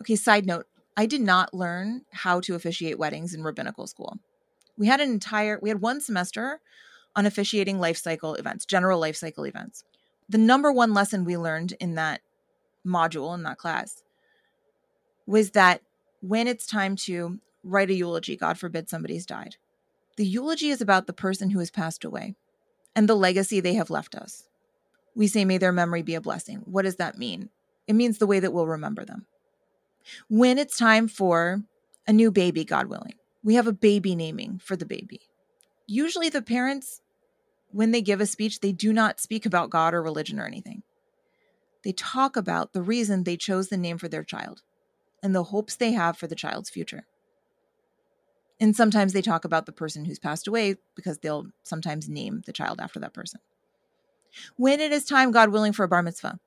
[0.00, 4.18] Okay, side note I did not learn how to officiate weddings in rabbinical school.
[4.76, 6.60] We had an entire, we had one semester
[7.16, 9.84] on officiating life cycle events, general life cycle events.
[10.28, 12.20] The number one lesson we learned in that
[12.86, 14.02] module, in that class,
[15.26, 15.82] was that
[16.20, 19.56] when it's time to write a eulogy, God forbid somebody's died,
[20.16, 22.34] the eulogy is about the person who has passed away
[22.96, 24.48] and the legacy they have left us.
[25.14, 26.62] We say, may their memory be a blessing.
[26.64, 27.50] What does that mean?
[27.86, 29.26] It means the way that we'll remember them.
[30.28, 31.62] When it's time for
[32.06, 35.20] a new baby, God willing, we have a baby naming for the baby.
[35.86, 37.00] Usually, the parents,
[37.70, 40.82] when they give a speech, they do not speak about God or religion or anything.
[41.84, 44.62] They talk about the reason they chose the name for their child
[45.22, 47.06] and the hopes they have for the child's future.
[48.60, 52.52] And sometimes they talk about the person who's passed away because they'll sometimes name the
[52.52, 53.40] child after that person.
[54.56, 56.38] When it is time, God willing, for a bar mitzvah,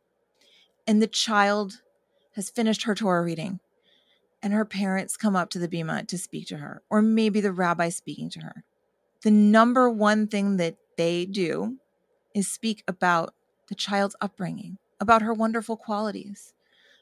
[0.86, 1.82] and the child
[2.36, 3.60] has finished her Torah reading,
[4.42, 7.52] and her parents come up to the bima to speak to her, or maybe the
[7.52, 8.64] rabbi speaking to her,
[9.24, 11.78] the number one thing that they do
[12.34, 13.34] is speak about
[13.68, 16.54] the child's upbringing, about her wonderful qualities,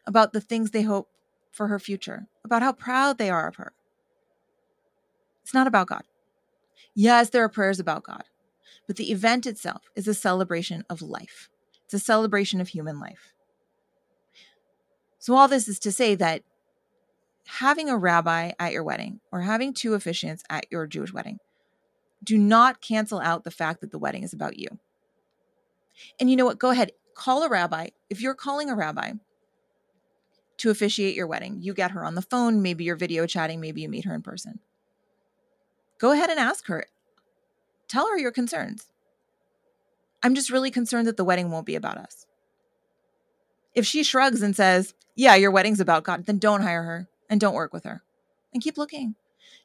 [0.05, 1.09] about the things they hope
[1.51, 3.73] for her future, about how proud they are of her.
[5.43, 6.03] It's not about God.
[6.93, 8.23] Yes, there are prayers about God,
[8.87, 11.49] but the event itself is a celebration of life.
[11.85, 13.33] It's a celebration of human life.
[15.17, 16.43] So, all this is to say that
[17.45, 21.39] having a rabbi at your wedding or having two officiants at your Jewish wedding
[22.23, 24.67] do not cancel out the fact that the wedding is about you.
[26.19, 26.59] And you know what?
[26.59, 27.87] Go ahead, call a rabbi.
[28.09, 29.13] If you're calling a rabbi
[30.59, 33.81] to officiate your wedding, you get her on the phone, maybe you're video chatting, maybe
[33.81, 34.59] you meet her in person.
[35.99, 36.85] Go ahead and ask her.
[37.87, 38.87] Tell her your concerns.
[40.21, 42.25] I'm just really concerned that the wedding won't be about us.
[43.73, 47.39] If she shrugs and says, Yeah, your wedding's about God, then don't hire her and
[47.39, 48.03] don't work with her
[48.53, 49.15] and keep looking.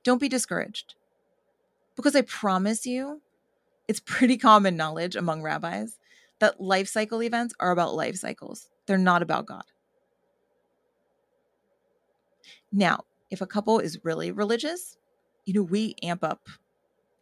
[0.04, 0.94] Don't be discouraged.
[1.96, 3.20] Because I promise you,
[3.88, 5.98] it's pretty common knowledge among rabbis
[6.38, 9.64] that life cycle events are about life cycles, they're not about God.
[12.74, 14.96] Now, if a couple is really religious,
[15.44, 16.48] you know, we amp up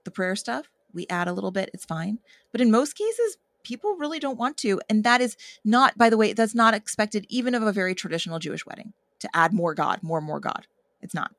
[0.05, 2.19] the prayer stuff, we add a little bit, it's fine.
[2.53, 4.81] But in most cases, people really don't want to.
[4.89, 8.39] And that is not, by the way, that's not expected even of a very traditional
[8.39, 10.67] Jewish wedding to add more God, more, more God.
[11.03, 11.33] It's not.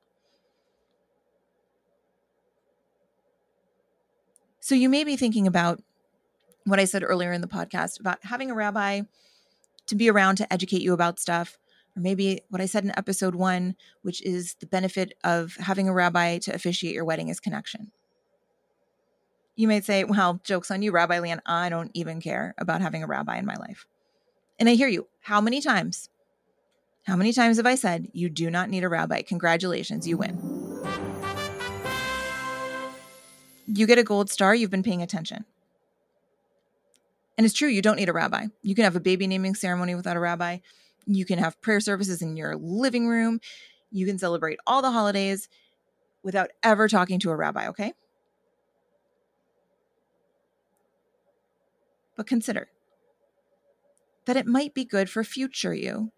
[4.59, 5.81] So you may be thinking about
[6.65, 9.01] what I said earlier in the podcast about having a rabbi
[9.87, 11.57] to be around to educate you about stuff,
[11.95, 16.37] maybe what I said in episode one, which is the benefit of having a rabbi
[16.39, 17.91] to officiate your wedding is connection.
[19.55, 21.41] You might say, well, joke's on you, Rabbi Leanne.
[21.45, 23.85] I don't even care about having a rabbi in my life.
[24.57, 25.07] And I hear you.
[25.21, 26.09] How many times
[27.03, 29.23] how many times have I said, you do not need a rabbi?
[29.23, 30.39] Congratulations, you win.
[33.67, 35.43] You get a gold star, you've been paying attention.
[37.37, 38.47] And it's true, you don't need a rabbi.
[38.61, 40.59] You can have a baby naming ceremony without a rabbi.
[41.05, 43.39] You can have prayer services in your living room.
[43.91, 45.49] You can celebrate all the holidays
[46.23, 47.93] without ever talking to a rabbi, okay?
[52.15, 52.69] But consider
[54.25, 56.11] that it might be good for future you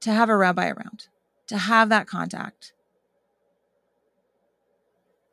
[0.00, 1.08] to have a rabbi around,
[1.48, 2.72] to have that contact.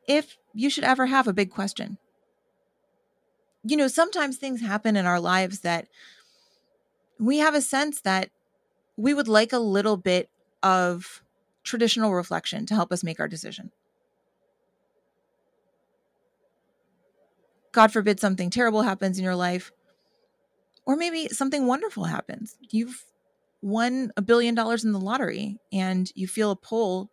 [0.08, 1.98] If you should ever have a big question.
[3.64, 5.88] You know, sometimes things happen in our lives that
[7.22, 8.32] we have a sense that
[8.98, 10.30] we would like a little bit
[10.64, 11.24] of
[11.64, 13.72] traditional reflection to help us make our decision.
[17.72, 19.72] God forbid something terrible happens in your life,
[20.86, 22.58] or maybe something wonderful happens.
[22.72, 23.06] You've
[23.62, 27.12] won a billion dollars in the lottery and you feel a pull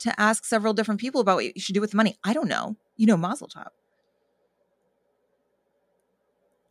[0.00, 2.16] to ask several different people about what you should do with the money.
[2.24, 2.76] I don't know.
[2.96, 3.68] You know, Mazel Tov.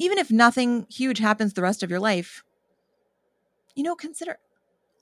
[0.01, 2.43] Even if nothing huge happens the rest of your life,
[3.75, 4.39] you know, consider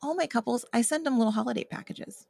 [0.01, 2.27] all my couples, I send them little holiday packages.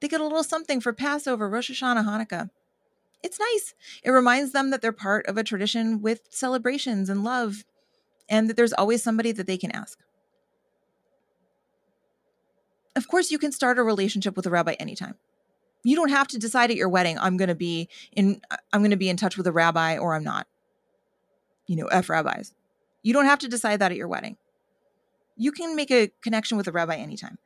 [0.00, 2.50] They get a little something for Passover, Rosh Hashanah, Hanukkah.
[3.22, 3.72] It's nice.
[4.04, 7.64] It reminds them that they're part of a tradition with celebrations and love,
[8.28, 9.98] and that there's always somebody that they can ask.
[12.94, 15.14] Of course, you can start a relationship with a rabbi anytime.
[15.82, 18.42] You don't have to decide at your wedding, I'm going to be in
[18.72, 20.46] I'm going to be in touch with a rabbi or I'm not.
[21.66, 22.54] You know, F rabbis.
[23.02, 24.36] You don't have to decide that at your wedding.
[25.36, 27.38] You can make a connection with a rabbi anytime.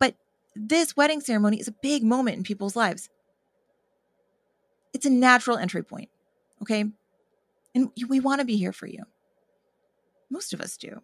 [0.00, 0.14] But
[0.56, 3.08] this wedding ceremony is a big moment in people's lives.
[4.92, 6.08] It's a natural entry point.
[6.62, 6.84] Okay.
[7.74, 9.04] And we want to be here for you.
[10.30, 11.00] Most of us do.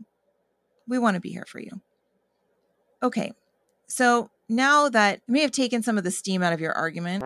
[0.88, 1.80] We want to be here for you.
[3.02, 3.32] Okay.
[3.86, 7.22] So now that I may have taken some of the steam out of your argument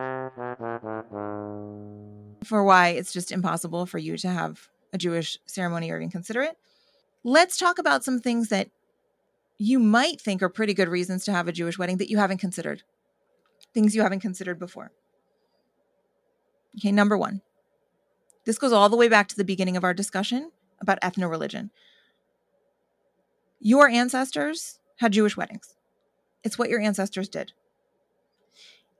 [2.43, 6.41] for why it's just impossible for you to have a Jewish ceremony or even consider
[6.41, 6.57] it,
[7.23, 8.69] let's talk about some things that
[9.57, 12.39] you might think are pretty good reasons to have a Jewish wedding that you haven't
[12.39, 12.81] considered,
[13.73, 14.91] things you haven't considered before.
[16.77, 17.41] Okay, number one.
[18.45, 21.71] This goes all the way back to the beginning of our discussion about ethno religion.
[23.59, 25.75] Your ancestors had Jewish weddings,
[26.43, 27.53] it's what your ancestors did.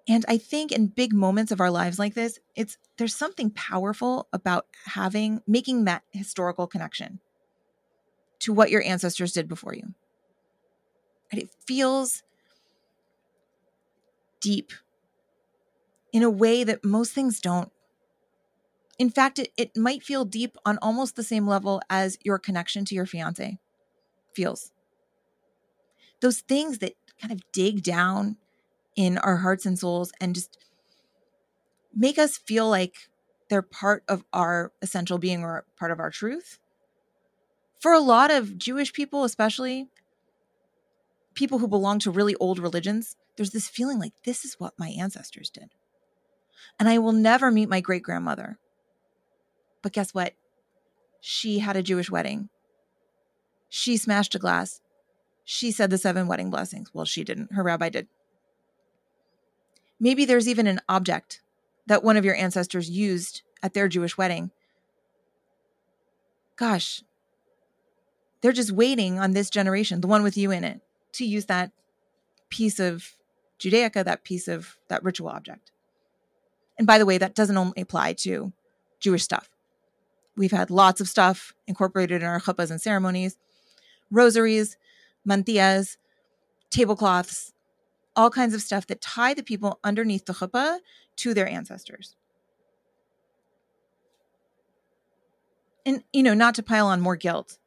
[0.07, 4.27] And I think in big moments of our lives like this, it's there's something powerful
[4.31, 7.19] about having making that historical connection
[8.39, 9.93] to what your ancestors did before you.
[11.31, 12.21] And it feels
[14.41, 14.71] deep
[16.13, 17.71] in a way that most things don't.
[18.99, 22.85] In fact, it, it might feel deep on almost the same level as your connection
[22.85, 23.57] to your fiance
[24.33, 24.71] feels.
[26.21, 28.37] Those things that kind of dig down
[28.95, 30.57] in our hearts and souls and just
[31.93, 33.09] make us feel like
[33.49, 36.59] they're part of our essential being or part of our truth.
[37.79, 39.87] For a lot of Jewish people, especially
[41.35, 44.89] people who belong to really old religions, there's this feeling like this is what my
[44.89, 45.69] ancestors did.
[46.79, 48.57] And I will never meet my great grandmother.
[49.81, 50.33] But guess what?
[51.21, 52.49] She had a Jewish wedding.
[53.69, 54.81] She smashed a glass.
[55.43, 56.91] She said the seven wedding blessings.
[56.93, 57.53] Well, she didn't.
[57.53, 58.07] Her rabbi did.
[59.99, 61.41] Maybe there's even an object
[61.87, 64.51] that one of your ancestors used at their Jewish wedding.
[66.55, 67.01] Gosh,
[68.41, 70.81] they're just waiting on this generation, the one with you in it,
[71.13, 71.71] to use that
[72.49, 73.15] piece of
[73.59, 75.71] Judaica, that piece of that ritual object.
[76.77, 78.53] And by the way, that doesn't only apply to
[78.99, 79.49] Jewish stuff.
[80.37, 83.37] We've had lots of stuff incorporated in our chuppahs and ceremonies,
[84.11, 84.77] rosaries,
[85.27, 85.97] mantillas,
[86.69, 87.53] tablecloths,
[88.15, 90.79] all kinds of stuff that tie the people underneath the chuppah
[91.17, 92.15] to their ancestors.
[95.85, 97.57] And, you know, not to pile on more guilt.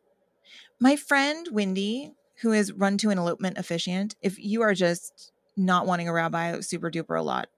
[0.80, 5.86] My friend Wendy, who is run to an elopement officiant, if you are just not
[5.86, 7.48] wanting a rabbi super duper a lot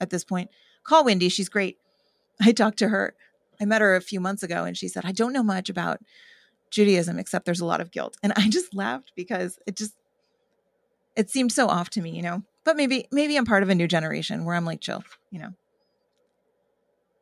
[0.00, 0.50] at this point,
[0.84, 1.28] call Wendy.
[1.28, 1.78] She's great.
[2.40, 3.14] I talked to her.
[3.60, 6.00] I met her a few months ago and she said, I don't know much about
[6.70, 8.16] Judaism except there's a lot of guilt.
[8.22, 9.94] And I just laughed because it just
[11.16, 12.42] it seemed so off to me, you know.
[12.64, 15.50] But maybe maybe I'm part of a new generation where I'm like chill, you know.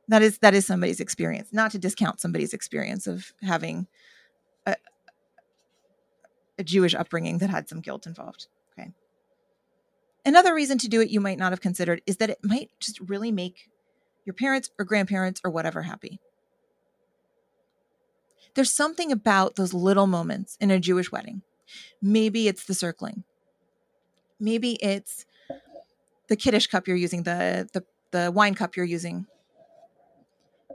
[0.08, 1.52] That is that is somebody's experience.
[1.52, 3.86] Not to discount somebody's experience of having
[4.66, 4.76] a,
[6.58, 8.48] a Jewish upbringing that had some guilt involved.
[8.78, 8.90] Okay.
[10.24, 13.00] Another reason to do it you might not have considered is that it might just
[13.00, 13.68] really make
[14.26, 16.20] your parents or grandparents or whatever happy.
[18.54, 21.42] There's something about those little moments in a Jewish wedding.
[22.02, 23.24] Maybe it's the circling.
[24.40, 25.26] Maybe it's
[26.28, 29.26] the kiddush cup you're using, the the the wine cup you're using.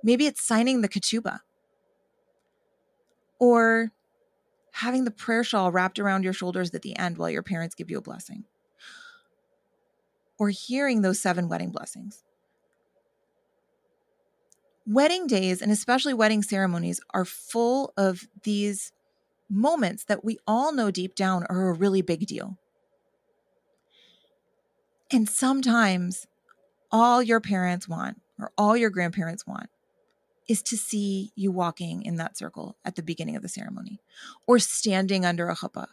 [0.03, 1.39] Maybe it's signing the ketubah.
[3.39, 3.91] Or
[4.72, 7.89] having the prayer shawl wrapped around your shoulders at the end while your parents give
[7.89, 8.45] you a blessing
[10.38, 12.24] or hearing those seven wedding blessings.
[14.88, 18.91] Wedding days and especially wedding ceremonies are full of these
[19.49, 22.57] moments that we all know deep down are a really big deal.
[25.16, 26.28] And sometimes
[26.91, 29.70] all your parents want or all your grandparents want
[30.49, 34.01] is to see you walking in that circle at the beginning of the ceremony
[34.45, 35.88] or standing under a chuppah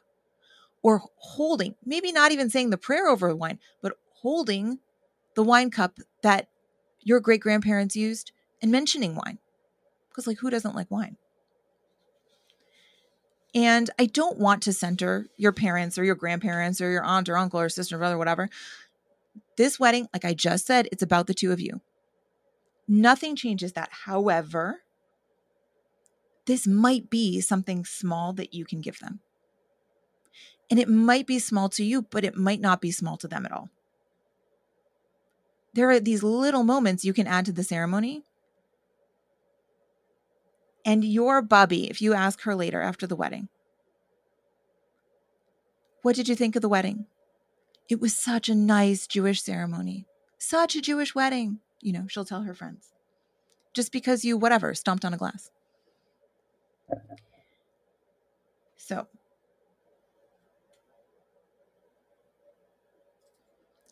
[0.83, 3.93] or holding, maybe not even saying the prayer over the wine, but
[4.23, 4.81] holding
[5.37, 6.49] the wine cup that
[7.01, 9.39] your great grandparents used and mentioning wine.
[10.09, 11.17] Because, like, who doesn't like wine?
[13.55, 17.37] And I don't want to center your parents or your grandparents or your aunt or
[17.37, 18.49] uncle or sister or brother, whatever.
[19.63, 21.83] This wedding, like I just said, it's about the two of you.
[22.89, 23.91] Nothing changes that.
[24.07, 24.81] However,
[26.47, 29.21] this might be something small that you can give them.
[30.69, 33.47] And it might be small to you, but it might not be small to them
[33.47, 33.71] at all.
[35.75, 38.25] There are these little moments you can add to the ceremony.
[40.85, 43.49] And your Bobby, if you ask her later after the wedding,
[46.03, 47.07] what did you think of the wedding?
[47.89, 50.07] It was such a nice Jewish ceremony,
[50.39, 51.61] such a Jewish wedding.
[51.81, 52.93] You know, she'll tell her friends.
[53.75, 55.51] Just because you, whatever, stomped on a glass.
[58.77, 59.07] So,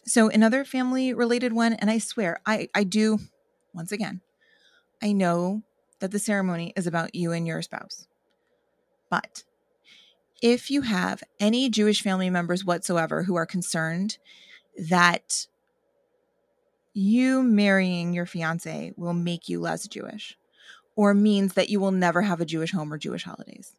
[0.05, 3.19] so another family related one, and I swear, I, I do,
[3.73, 4.21] once again,
[5.03, 5.63] I know
[6.01, 8.07] that the ceremony is about you and your spouse.
[9.11, 9.45] But
[10.41, 14.19] if you have any Jewish family members whatsoever who are concerned
[14.89, 15.47] that
[16.95, 20.37] you marrying your fiance will make you less Jewish
[20.97, 23.75] or means that you will never have a Jewish home or Jewish holidays.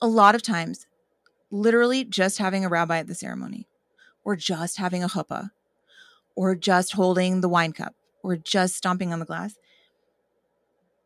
[0.00, 0.86] A lot of times,
[1.50, 3.68] literally just having a rabbi at the ceremony,
[4.24, 5.50] or just having a chuppah,
[6.34, 9.54] or just holding the wine cup, or just stomping on the glass,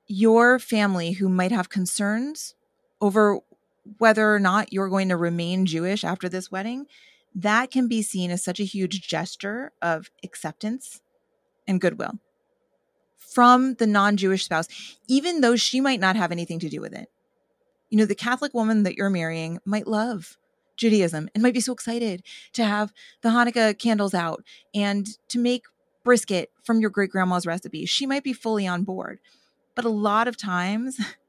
[0.06, 2.54] your family who might have concerns
[3.00, 3.40] over
[3.98, 6.86] whether or not you're going to remain Jewish after this wedding,
[7.34, 11.00] that can be seen as such a huge gesture of acceptance
[11.66, 12.18] and goodwill
[13.34, 14.68] from the non Jewish spouse,
[15.08, 17.08] even though she might not have anything to do with it.
[17.90, 20.36] You know, the Catholic woman that you're marrying might love
[20.76, 22.22] Judaism and might be so excited
[22.52, 25.64] to have the Hanukkah candles out and to make
[26.04, 27.86] brisket from your great grandma's recipe.
[27.86, 29.18] She might be fully on board.
[29.74, 30.98] But a lot of times,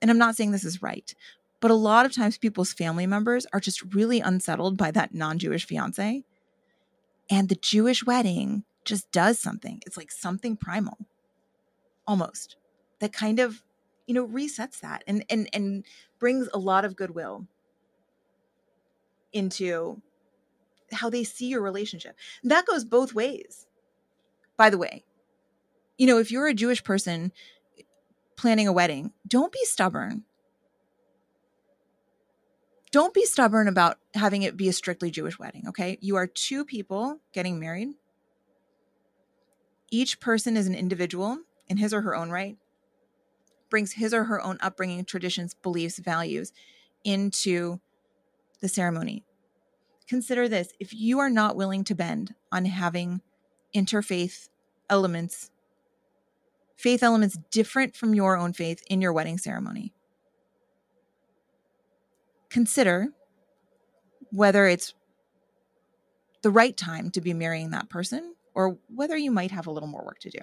[0.00, 1.14] and I'm not saying this is right,
[1.60, 5.38] but a lot of times people's family members are just really unsettled by that non
[5.38, 6.24] Jewish fiance.
[7.30, 9.80] And the Jewish wedding just does something.
[9.86, 10.98] It's like something primal,
[12.06, 12.56] almost,
[12.98, 13.62] that kind of,
[14.06, 15.84] you know, resets that and and and
[16.18, 17.46] brings a lot of goodwill
[19.32, 20.00] into
[20.92, 22.16] how they see your relationship.
[22.42, 23.66] That goes both ways.
[24.56, 25.04] By the way,
[25.98, 27.32] you know, if you're a Jewish person
[28.40, 30.24] planning a wedding, don't be stubborn.
[32.90, 35.98] Don't be stubborn about having it be a strictly Jewish wedding, okay?
[36.00, 37.90] You are two people getting married.
[39.90, 42.56] Each person is an individual in his or her own right,
[43.68, 46.54] brings his or her own upbringing, traditions, beliefs, values
[47.04, 47.78] into
[48.62, 49.22] the ceremony.
[50.08, 53.20] Consider this if you are not willing to bend on having
[53.76, 54.48] interfaith
[54.88, 55.50] elements
[56.80, 59.92] faith elements different from your own faith in your wedding ceremony.
[62.48, 63.08] Consider
[64.32, 64.94] whether it's
[66.42, 69.88] the right time to be marrying that person or whether you might have a little
[69.88, 70.38] more work to do.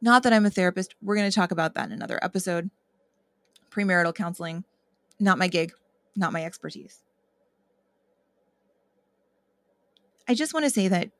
[0.00, 0.94] Not that I'm a therapist.
[1.02, 2.70] We're going to talk about that in another episode.
[3.70, 4.64] Premarital counseling,
[5.20, 5.72] not my gig,
[6.16, 7.02] not my expertise.
[10.26, 11.10] I just want to say that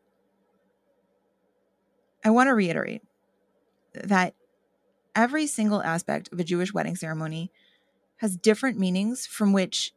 [2.24, 3.02] I want to reiterate
[3.94, 4.34] that
[5.14, 7.50] every single aspect of a Jewish wedding ceremony
[8.18, 9.92] has different meanings from which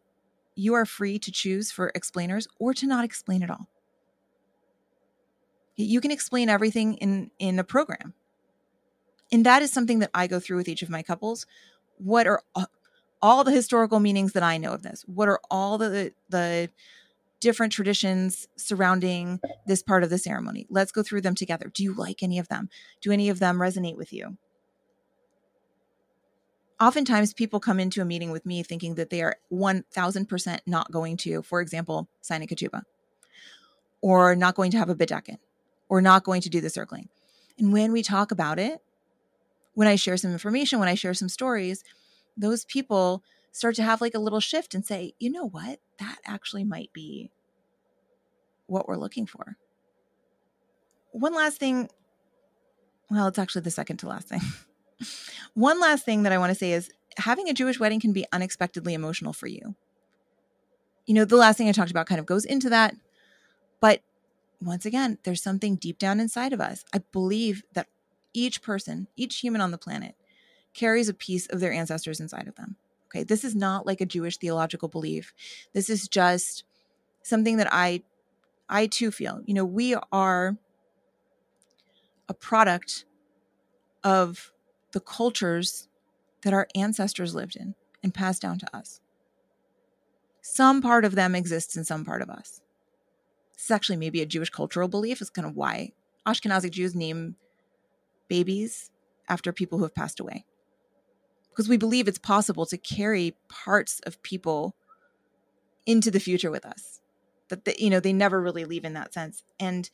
[0.55, 3.67] you are free to choose for explainers or to not explain at all.
[5.75, 8.13] You can explain everything in in a program.
[9.31, 11.45] And that is something that I go through with each of my couples.
[11.97, 12.41] What are
[13.21, 15.03] all the historical meanings that I know of this?
[15.07, 16.69] What are all the the
[17.45, 20.65] different traditions surrounding this part of the ceremony.
[20.67, 21.69] Let's go through them together.
[21.71, 22.69] Do you like any of them?
[23.01, 24.39] Do any of them resonate with you?
[26.81, 31.17] Oftentimes, people come into a meeting with me thinking that they are 1000% not going
[31.17, 32.81] to, for example, sign a ketubah,
[34.01, 35.37] or not going to have a bedeken,
[35.87, 37.09] or not going to do the circling.
[37.59, 38.81] And when we talk about it,
[39.75, 41.83] when I share some information, when I share some stories,
[42.35, 45.79] those people start to have like a little shift and say, you know what?
[45.99, 47.29] That actually might be
[48.68, 49.57] what we're looking for.
[51.11, 51.89] One last thing.
[53.09, 54.41] Well, it's actually the second to last thing.
[55.53, 58.26] One last thing that I want to say is having a Jewish wedding can be
[58.32, 59.76] unexpectedly emotional for you.
[61.05, 62.95] You know, the last thing I talked about kind of goes into that.
[63.80, 64.01] But
[64.61, 66.84] once again, there's something deep down inside of us.
[66.93, 67.88] I believe that
[68.34, 70.16] each person, each human on the planet,
[70.74, 72.76] carries a piece of their ancestors inside of them.
[73.07, 73.24] Okay.
[73.24, 75.34] This is not like a Jewish theological belief.
[75.74, 76.66] This is just
[77.24, 78.03] something that I
[78.70, 80.57] I too feel, you know, we are
[82.28, 83.05] a product
[84.03, 84.51] of
[84.91, 85.88] the cultures
[86.41, 89.01] that our ancestors lived in and passed down to us.
[90.41, 92.61] Some part of them exists in some part of us.
[93.57, 95.22] Is actually maybe a Jewish cultural belief.
[95.22, 95.93] It's kind of why
[96.28, 97.36] Ashkenazi Jews name
[98.28, 98.91] babies
[99.28, 100.45] after people who have passed away
[101.55, 104.76] because we believe it's possible to carry parts of people
[105.86, 106.99] into the future with us
[107.49, 109.43] that the, you know they never really leave in that sense.
[109.59, 109.89] And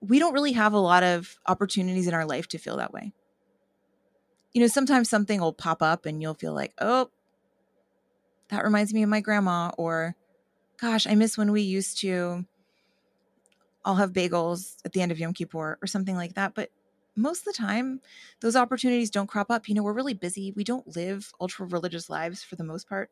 [0.00, 3.12] we don't really have a lot of opportunities in our life to feel that way.
[4.52, 7.10] You know sometimes something will pop up and you'll feel like oh
[8.48, 10.16] that reminds me of my grandma or
[10.78, 12.46] gosh i miss when we used to
[13.88, 16.54] all have bagels at the end of yom kippur or something like that.
[16.54, 16.70] But
[17.16, 18.00] most of the time
[18.40, 19.68] those opportunities don't crop up.
[19.68, 20.52] You know we're really busy.
[20.54, 23.10] We don't live ultra religious lives for the most part.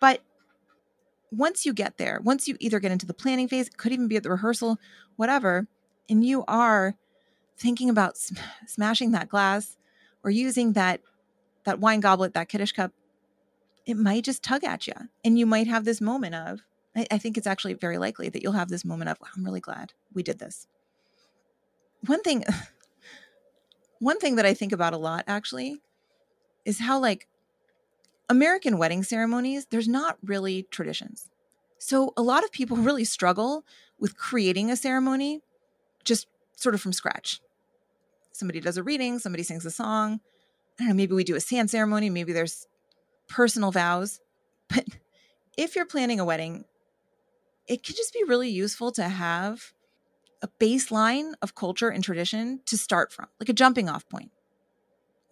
[0.00, 0.22] But
[1.30, 4.08] once you get there, once you either get into the planning phase, it could even
[4.08, 4.78] be at the rehearsal,
[5.16, 5.66] whatever,
[6.08, 6.94] and you are
[7.56, 9.76] thinking about sm- smashing that glass
[10.22, 11.00] or using that
[11.64, 12.92] that wine goblet, that kiddush cup,
[13.86, 14.92] it might just tug at you,
[15.24, 16.60] and you might have this moment of.
[16.94, 19.60] I, I think it's actually very likely that you'll have this moment of, "I'm really
[19.60, 20.66] glad we did this."
[22.06, 22.44] One thing,
[23.98, 25.80] one thing that I think about a lot actually,
[26.64, 27.26] is how like
[28.28, 31.28] American wedding ceremonies, there's not really traditions.
[31.78, 33.64] So a lot of people really struggle
[33.98, 35.40] with creating a ceremony
[36.04, 37.40] just sort of from scratch.
[38.32, 40.20] Somebody does a reading, somebody sings a song.
[40.78, 42.66] I don't know, maybe we do a sand ceremony, maybe there's
[43.28, 44.20] personal vows.
[44.68, 44.84] But
[45.56, 46.64] if you're planning a wedding,
[47.66, 49.72] it can just be really useful to have
[50.42, 54.30] a baseline of culture and tradition to start from, like a jumping off point.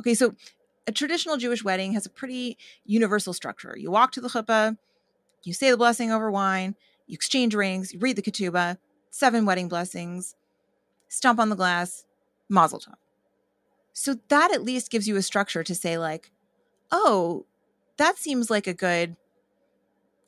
[0.00, 0.34] Okay, so
[0.86, 3.74] a traditional Jewish wedding has a pretty universal structure.
[3.76, 4.76] You walk to the chuppah,
[5.42, 6.74] you say the blessing over wine,
[7.06, 8.78] you exchange rings, you read the ketubah,
[9.10, 10.34] seven wedding blessings,
[11.08, 12.04] stomp on the glass,
[12.48, 12.94] mazel tov.
[13.92, 16.32] So that at least gives you a structure to say like,
[16.90, 17.46] oh,
[17.96, 19.16] that seems like a good,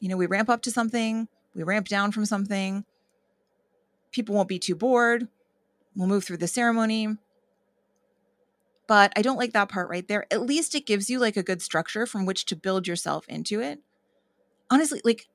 [0.00, 2.84] you know, we ramp up to something, we ramp down from something.
[4.12, 5.28] People won't be too bored.
[5.94, 7.16] We'll move through the ceremony
[8.87, 10.26] but I don't like that part right there.
[10.30, 13.61] At least it gives you like a good structure from which to build yourself into
[13.61, 13.80] it.
[14.70, 15.28] Honestly, like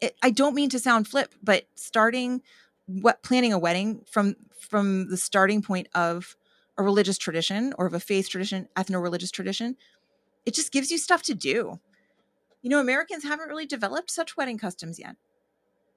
[0.00, 2.42] it, I don't mean to sound flip, but starting
[2.86, 6.36] what planning a wedding from from the starting point of
[6.76, 9.76] a religious tradition or of a faith tradition, ethno-religious tradition,
[10.46, 11.78] it just gives you stuff to do.
[12.62, 15.16] You know, Americans haven't really developed such wedding customs yet.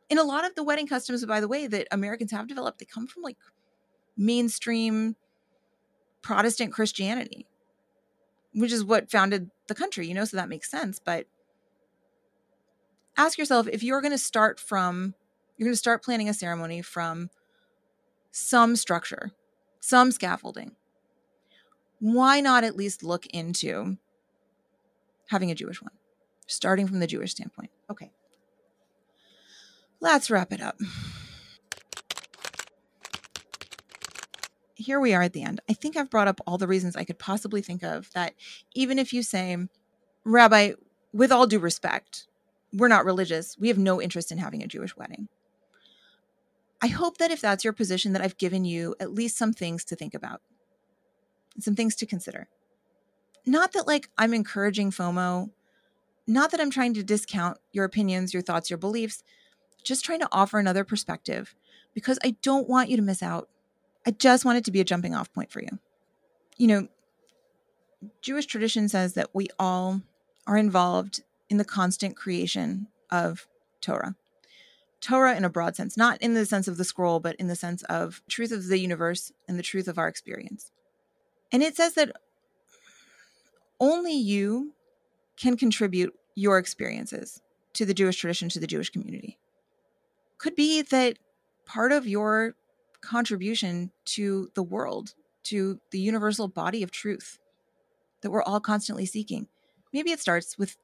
[0.09, 2.85] And a lot of the wedding customs, by the way, that Americans have developed, they
[2.85, 3.37] come from like
[4.17, 5.15] mainstream
[6.23, 7.45] Protestant Christianity,
[8.53, 10.99] which is what founded the country, you know, so that makes sense.
[11.03, 11.27] But
[13.15, 15.13] ask yourself if you're going to start from,
[15.57, 17.29] you're going to start planning a ceremony from
[18.31, 19.31] some structure,
[19.79, 20.71] some scaffolding.
[21.99, 23.97] Why not at least look into
[25.27, 25.93] having a Jewish one,
[26.47, 27.69] starting from the Jewish standpoint?
[27.89, 28.11] Okay.
[29.99, 30.77] Let's wrap it up.
[34.83, 35.61] Here we are at the end.
[35.69, 38.33] I think I've brought up all the reasons I could possibly think of that
[38.75, 39.57] even if you say,
[40.25, 40.73] Rabbi,
[41.11, 42.27] with all due respect,
[42.71, 45.27] we're not religious, we have no interest in having a Jewish wedding.
[46.81, 49.85] I hope that if that's your position, that I've given you at least some things
[49.85, 50.41] to think about,
[51.59, 52.49] some things to consider.
[53.45, 55.51] Not that like I'm encouraging FOMO,
[56.27, 59.23] not that I'm trying to discount your opinions, your thoughts, your beliefs,
[59.83, 61.55] just trying to offer another perspective
[61.93, 63.49] because I don't want you to miss out
[64.05, 65.79] I just want it to be a jumping off point for you.
[66.57, 66.87] You know,
[68.21, 70.01] Jewish tradition says that we all
[70.45, 73.47] are involved in the constant creation of
[73.81, 74.15] Torah.
[74.99, 77.55] Torah in a broad sense, not in the sense of the scroll, but in the
[77.55, 80.71] sense of truth of the universe and the truth of our experience.
[81.51, 82.11] And it says that
[83.79, 84.73] only you
[85.37, 87.41] can contribute your experiences
[87.73, 89.37] to the Jewish tradition, to the Jewish community.
[90.37, 91.17] Could be that
[91.65, 92.55] part of your
[93.03, 97.37] contribution to the world, to the universal body of truth
[98.21, 99.47] that we're all constantly seeking.
[99.91, 100.77] Maybe it starts with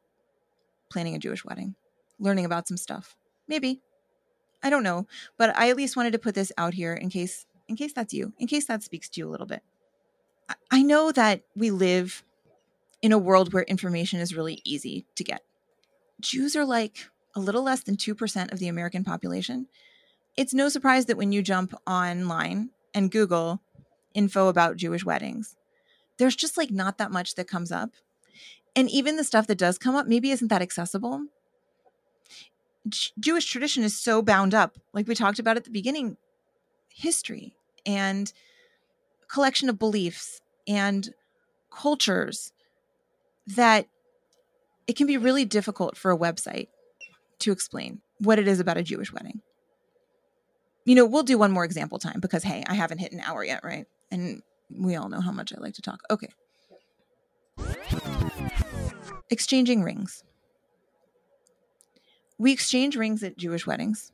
[0.92, 1.76] planning a Jewish wedding,
[2.20, 3.16] learning about some stuff.
[3.48, 3.82] Maybe.
[4.62, 5.08] I don't know,
[5.38, 8.14] but I at least wanted to put this out here in case in case that's
[8.14, 9.62] you, in case that speaks to you a little bit.
[10.72, 12.24] I know that we live
[13.02, 15.44] in a world where information is really easy to get.
[16.20, 19.68] Jews are like a little less than 2% of the American population,
[20.40, 23.62] it's no surprise that when you jump online and Google
[24.14, 25.58] info about Jewish weddings,
[26.18, 27.90] there's just like not that much that comes up.
[28.74, 31.26] And even the stuff that does come up maybe isn't that accessible.
[32.88, 36.16] J- Jewish tradition is so bound up, like we talked about at the beginning,
[36.88, 38.32] history and
[39.28, 41.10] collection of beliefs and
[41.70, 42.54] cultures
[43.46, 43.88] that
[44.88, 46.70] it can be really difficult for a website
[47.40, 49.42] to explain what it is about a Jewish wedding
[50.90, 53.44] you know, we'll do one more example time because hey, I haven't hit an hour
[53.44, 53.86] yet, right?
[54.10, 56.02] And we all know how much I like to talk.
[56.10, 56.30] Okay.
[59.30, 60.24] Exchanging rings.
[62.40, 64.12] We exchange rings at Jewish weddings.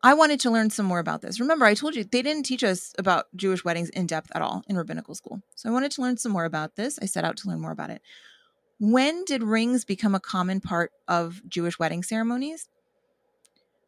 [0.00, 1.40] I wanted to learn some more about this.
[1.40, 4.62] Remember, I told you they didn't teach us about Jewish weddings in depth at all
[4.68, 5.42] in rabbinical school.
[5.56, 7.00] So I wanted to learn some more about this.
[7.02, 8.00] I set out to learn more about it.
[8.78, 12.68] When did rings become a common part of Jewish wedding ceremonies?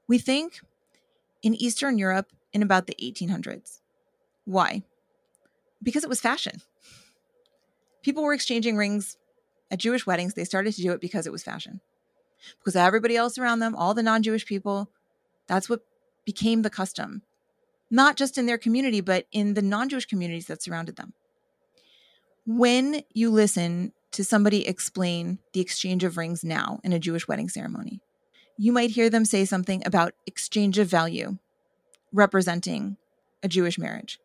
[0.09, 0.61] We think
[1.43, 3.81] in Eastern Europe in about the 1800s.
[4.45, 4.83] Why?
[5.83, 6.63] Because it was fashion.
[8.03, 9.17] People were exchanging rings
[9.71, 10.35] at Jewish weddings.
[10.35, 11.81] They started to do it because it was fashion.
[12.59, 14.91] Because everybody else around them, all the non Jewish people,
[15.47, 15.83] that's what
[16.25, 17.23] became the custom,
[17.91, 21.15] not just in their community, but in the non Jewish communities that surrounded them.
[22.45, 27.49] When you listen to somebody explain the exchange of rings now in a Jewish wedding
[27.49, 28.01] ceremony,
[28.59, 31.39] you might hear them say something about exchange of value
[32.13, 32.97] representing
[33.43, 34.19] a Jewish marriage,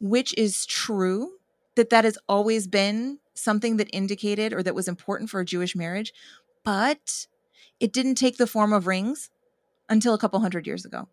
[0.00, 1.32] which is true
[1.74, 5.74] that that has always been something that indicated or that was important for a Jewish
[5.74, 6.12] marriage,
[6.64, 7.26] but
[7.80, 9.30] it didn't take the form of rings
[9.88, 11.08] until a couple hundred years ago.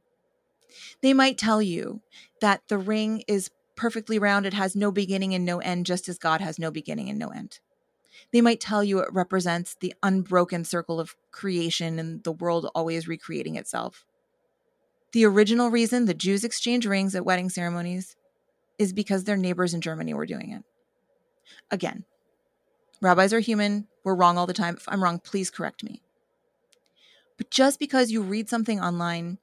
[1.01, 2.01] They might tell you
[2.41, 6.17] that the ring is perfectly round, it has no beginning and no end, just as
[6.17, 7.59] God has no beginning and no end.
[8.31, 13.07] They might tell you it represents the unbroken circle of creation and the world always
[13.07, 14.05] recreating itself.
[15.11, 18.15] The original reason the Jews exchange rings at wedding ceremonies
[18.77, 20.63] is because their neighbors in Germany were doing it.
[21.71, 22.05] Again,
[23.01, 23.87] rabbis are human.
[24.03, 24.75] We're wrong all the time.
[24.77, 26.01] If I'm wrong, please correct me.
[27.37, 29.39] But just because you read something online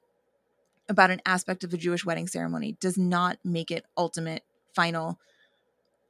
[0.89, 5.19] about an aspect of a Jewish wedding ceremony does not make it ultimate, final,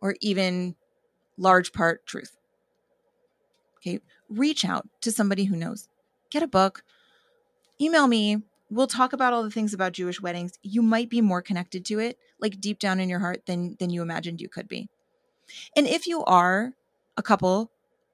[0.01, 0.75] or even
[1.37, 2.36] large part truth.
[3.77, 3.99] Okay,
[4.29, 5.87] reach out to somebody who knows.
[6.29, 6.83] Get a book,
[7.79, 8.43] email me.
[8.69, 10.59] We'll talk about all the things about Jewish weddings.
[10.61, 13.89] You might be more connected to it, like deep down in your heart, than than
[13.89, 14.89] you imagined you could be.
[15.75, 16.73] And if you are
[17.15, 17.71] a couple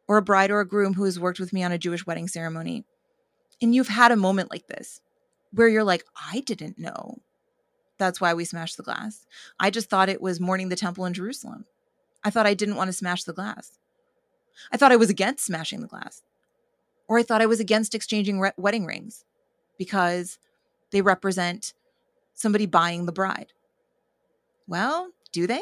[0.07, 2.27] or a bride or a groom who has worked with me on a Jewish wedding
[2.27, 2.85] ceremony,
[3.61, 5.01] and you've had a moment like this
[5.51, 7.19] where you're like, I didn't know.
[7.97, 9.25] That's why we smashed the glass.
[9.59, 11.65] I just thought it was mourning the temple in Jerusalem.
[12.23, 13.79] I thought I didn't want to smash the glass.
[14.71, 16.21] I thought I was against smashing the glass.
[17.07, 19.25] Or I thought I was against exchanging re- wedding rings
[19.77, 20.39] because
[20.91, 21.73] they represent
[22.33, 23.53] somebody buying the bride.
[24.67, 25.61] Well, do they?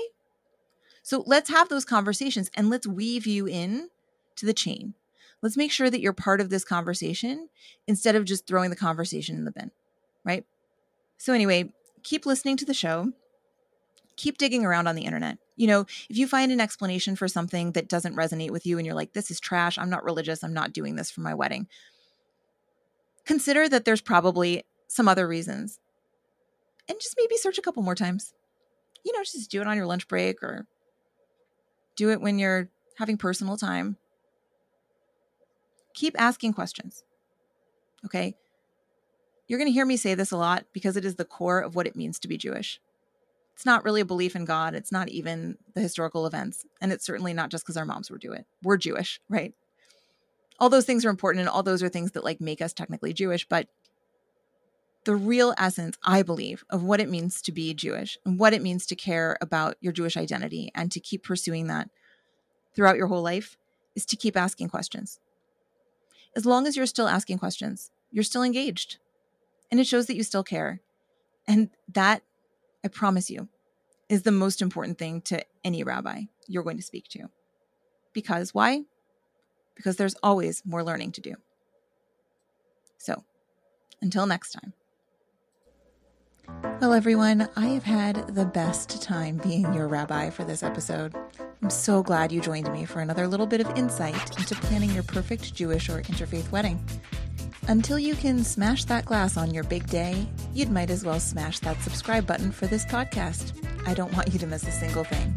[1.02, 3.90] So let's have those conversations and let's weave you in
[4.36, 4.94] to the chain.
[5.42, 7.50] Let's make sure that you're part of this conversation
[7.88, 9.72] instead of just throwing the conversation in the bin
[10.24, 10.46] right?
[11.18, 11.72] So, anyway,
[12.04, 13.12] keep listening to the show.
[14.16, 15.38] Keep digging around on the internet.
[15.62, 18.86] You know, if you find an explanation for something that doesn't resonate with you and
[18.86, 21.68] you're like, this is trash, I'm not religious, I'm not doing this for my wedding,
[23.28, 25.80] consider that there's probably some other reasons.
[26.90, 28.34] And just maybe search a couple more times.
[29.06, 30.66] You know, just do it on your lunch break or
[31.96, 33.98] do it when you're having personal time.
[35.94, 37.04] Keep asking questions.
[38.04, 38.34] Okay.
[39.48, 41.76] You're going to hear me say this a lot because it is the core of
[41.76, 42.80] what it means to be Jewish.
[43.62, 44.74] It's not really a belief in God.
[44.74, 46.66] It's not even the historical events.
[46.82, 48.36] And it's certainly not just because our moms were do.
[48.64, 49.54] We're Jewish, right?
[50.60, 53.14] All those things are important and all those are things that like make us technically
[53.14, 53.68] Jewish, but
[55.04, 58.64] the real essence, I believe, of what it means to be Jewish and what it
[58.64, 61.88] means to care about your Jewish identity and to keep pursuing that
[62.76, 63.58] throughout your whole life
[63.96, 65.20] is to keep asking questions.
[66.36, 68.98] As long as you're still asking questions, you're still engaged
[69.70, 70.82] and it shows that you still care.
[71.48, 72.24] And that,
[72.84, 73.48] I promise you,
[74.10, 77.30] is the most important thing to any rabbi you're going to speak to.
[78.14, 78.84] Because why?
[79.76, 81.36] Because there's always more learning to do.
[82.98, 83.24] So,
[84.02, 84.74] until next time.
[86.82, 91.16] Well, everyone, I have had the best time being your rabbi for this episode.
[91.62, 95.04] I'm so glad you joined me for another little bit of insight into planning your
[95.04, 96.84] perfect Jewish or interfaith wedding.
[97.68, 101.60] Until you can smash that glass on your big day, you'd might as well smash
[101.60, 103.54] that subscribe button for this podcast.
[103.88, 105.34] I don't want you to miss a single thing.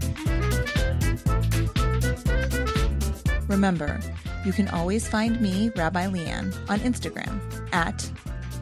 [3.46, 4.00] Remember,
[4.44, 7.40] you can always find me, Rabbi Leanne, on Instagram
[7.72, 8.10] at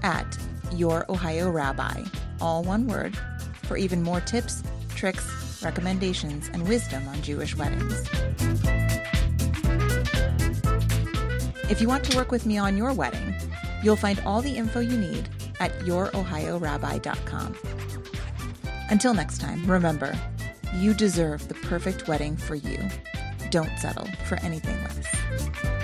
[0.02, 0.36] at
[0.74, 2.02] your Ohio Rabbi,
[2.40, 3.16] all one word,
[3.62, 4.62] for even more tips,
[4.96, 8.08] tricks, recommendations, and wisdom on Jewish weddings.
[11.70, 13.34] If you want to work with me on your wedding,
[13.82, 15.28] You'll find all the info you need
[15.60, 17.56] at yourohiorabbi.com.
[18.90, 20.14] Until next time, remember,
[20.74, 22.78] you deserve the perfect wedding for you.
[23.50, 25.81] Don't settle for anything less.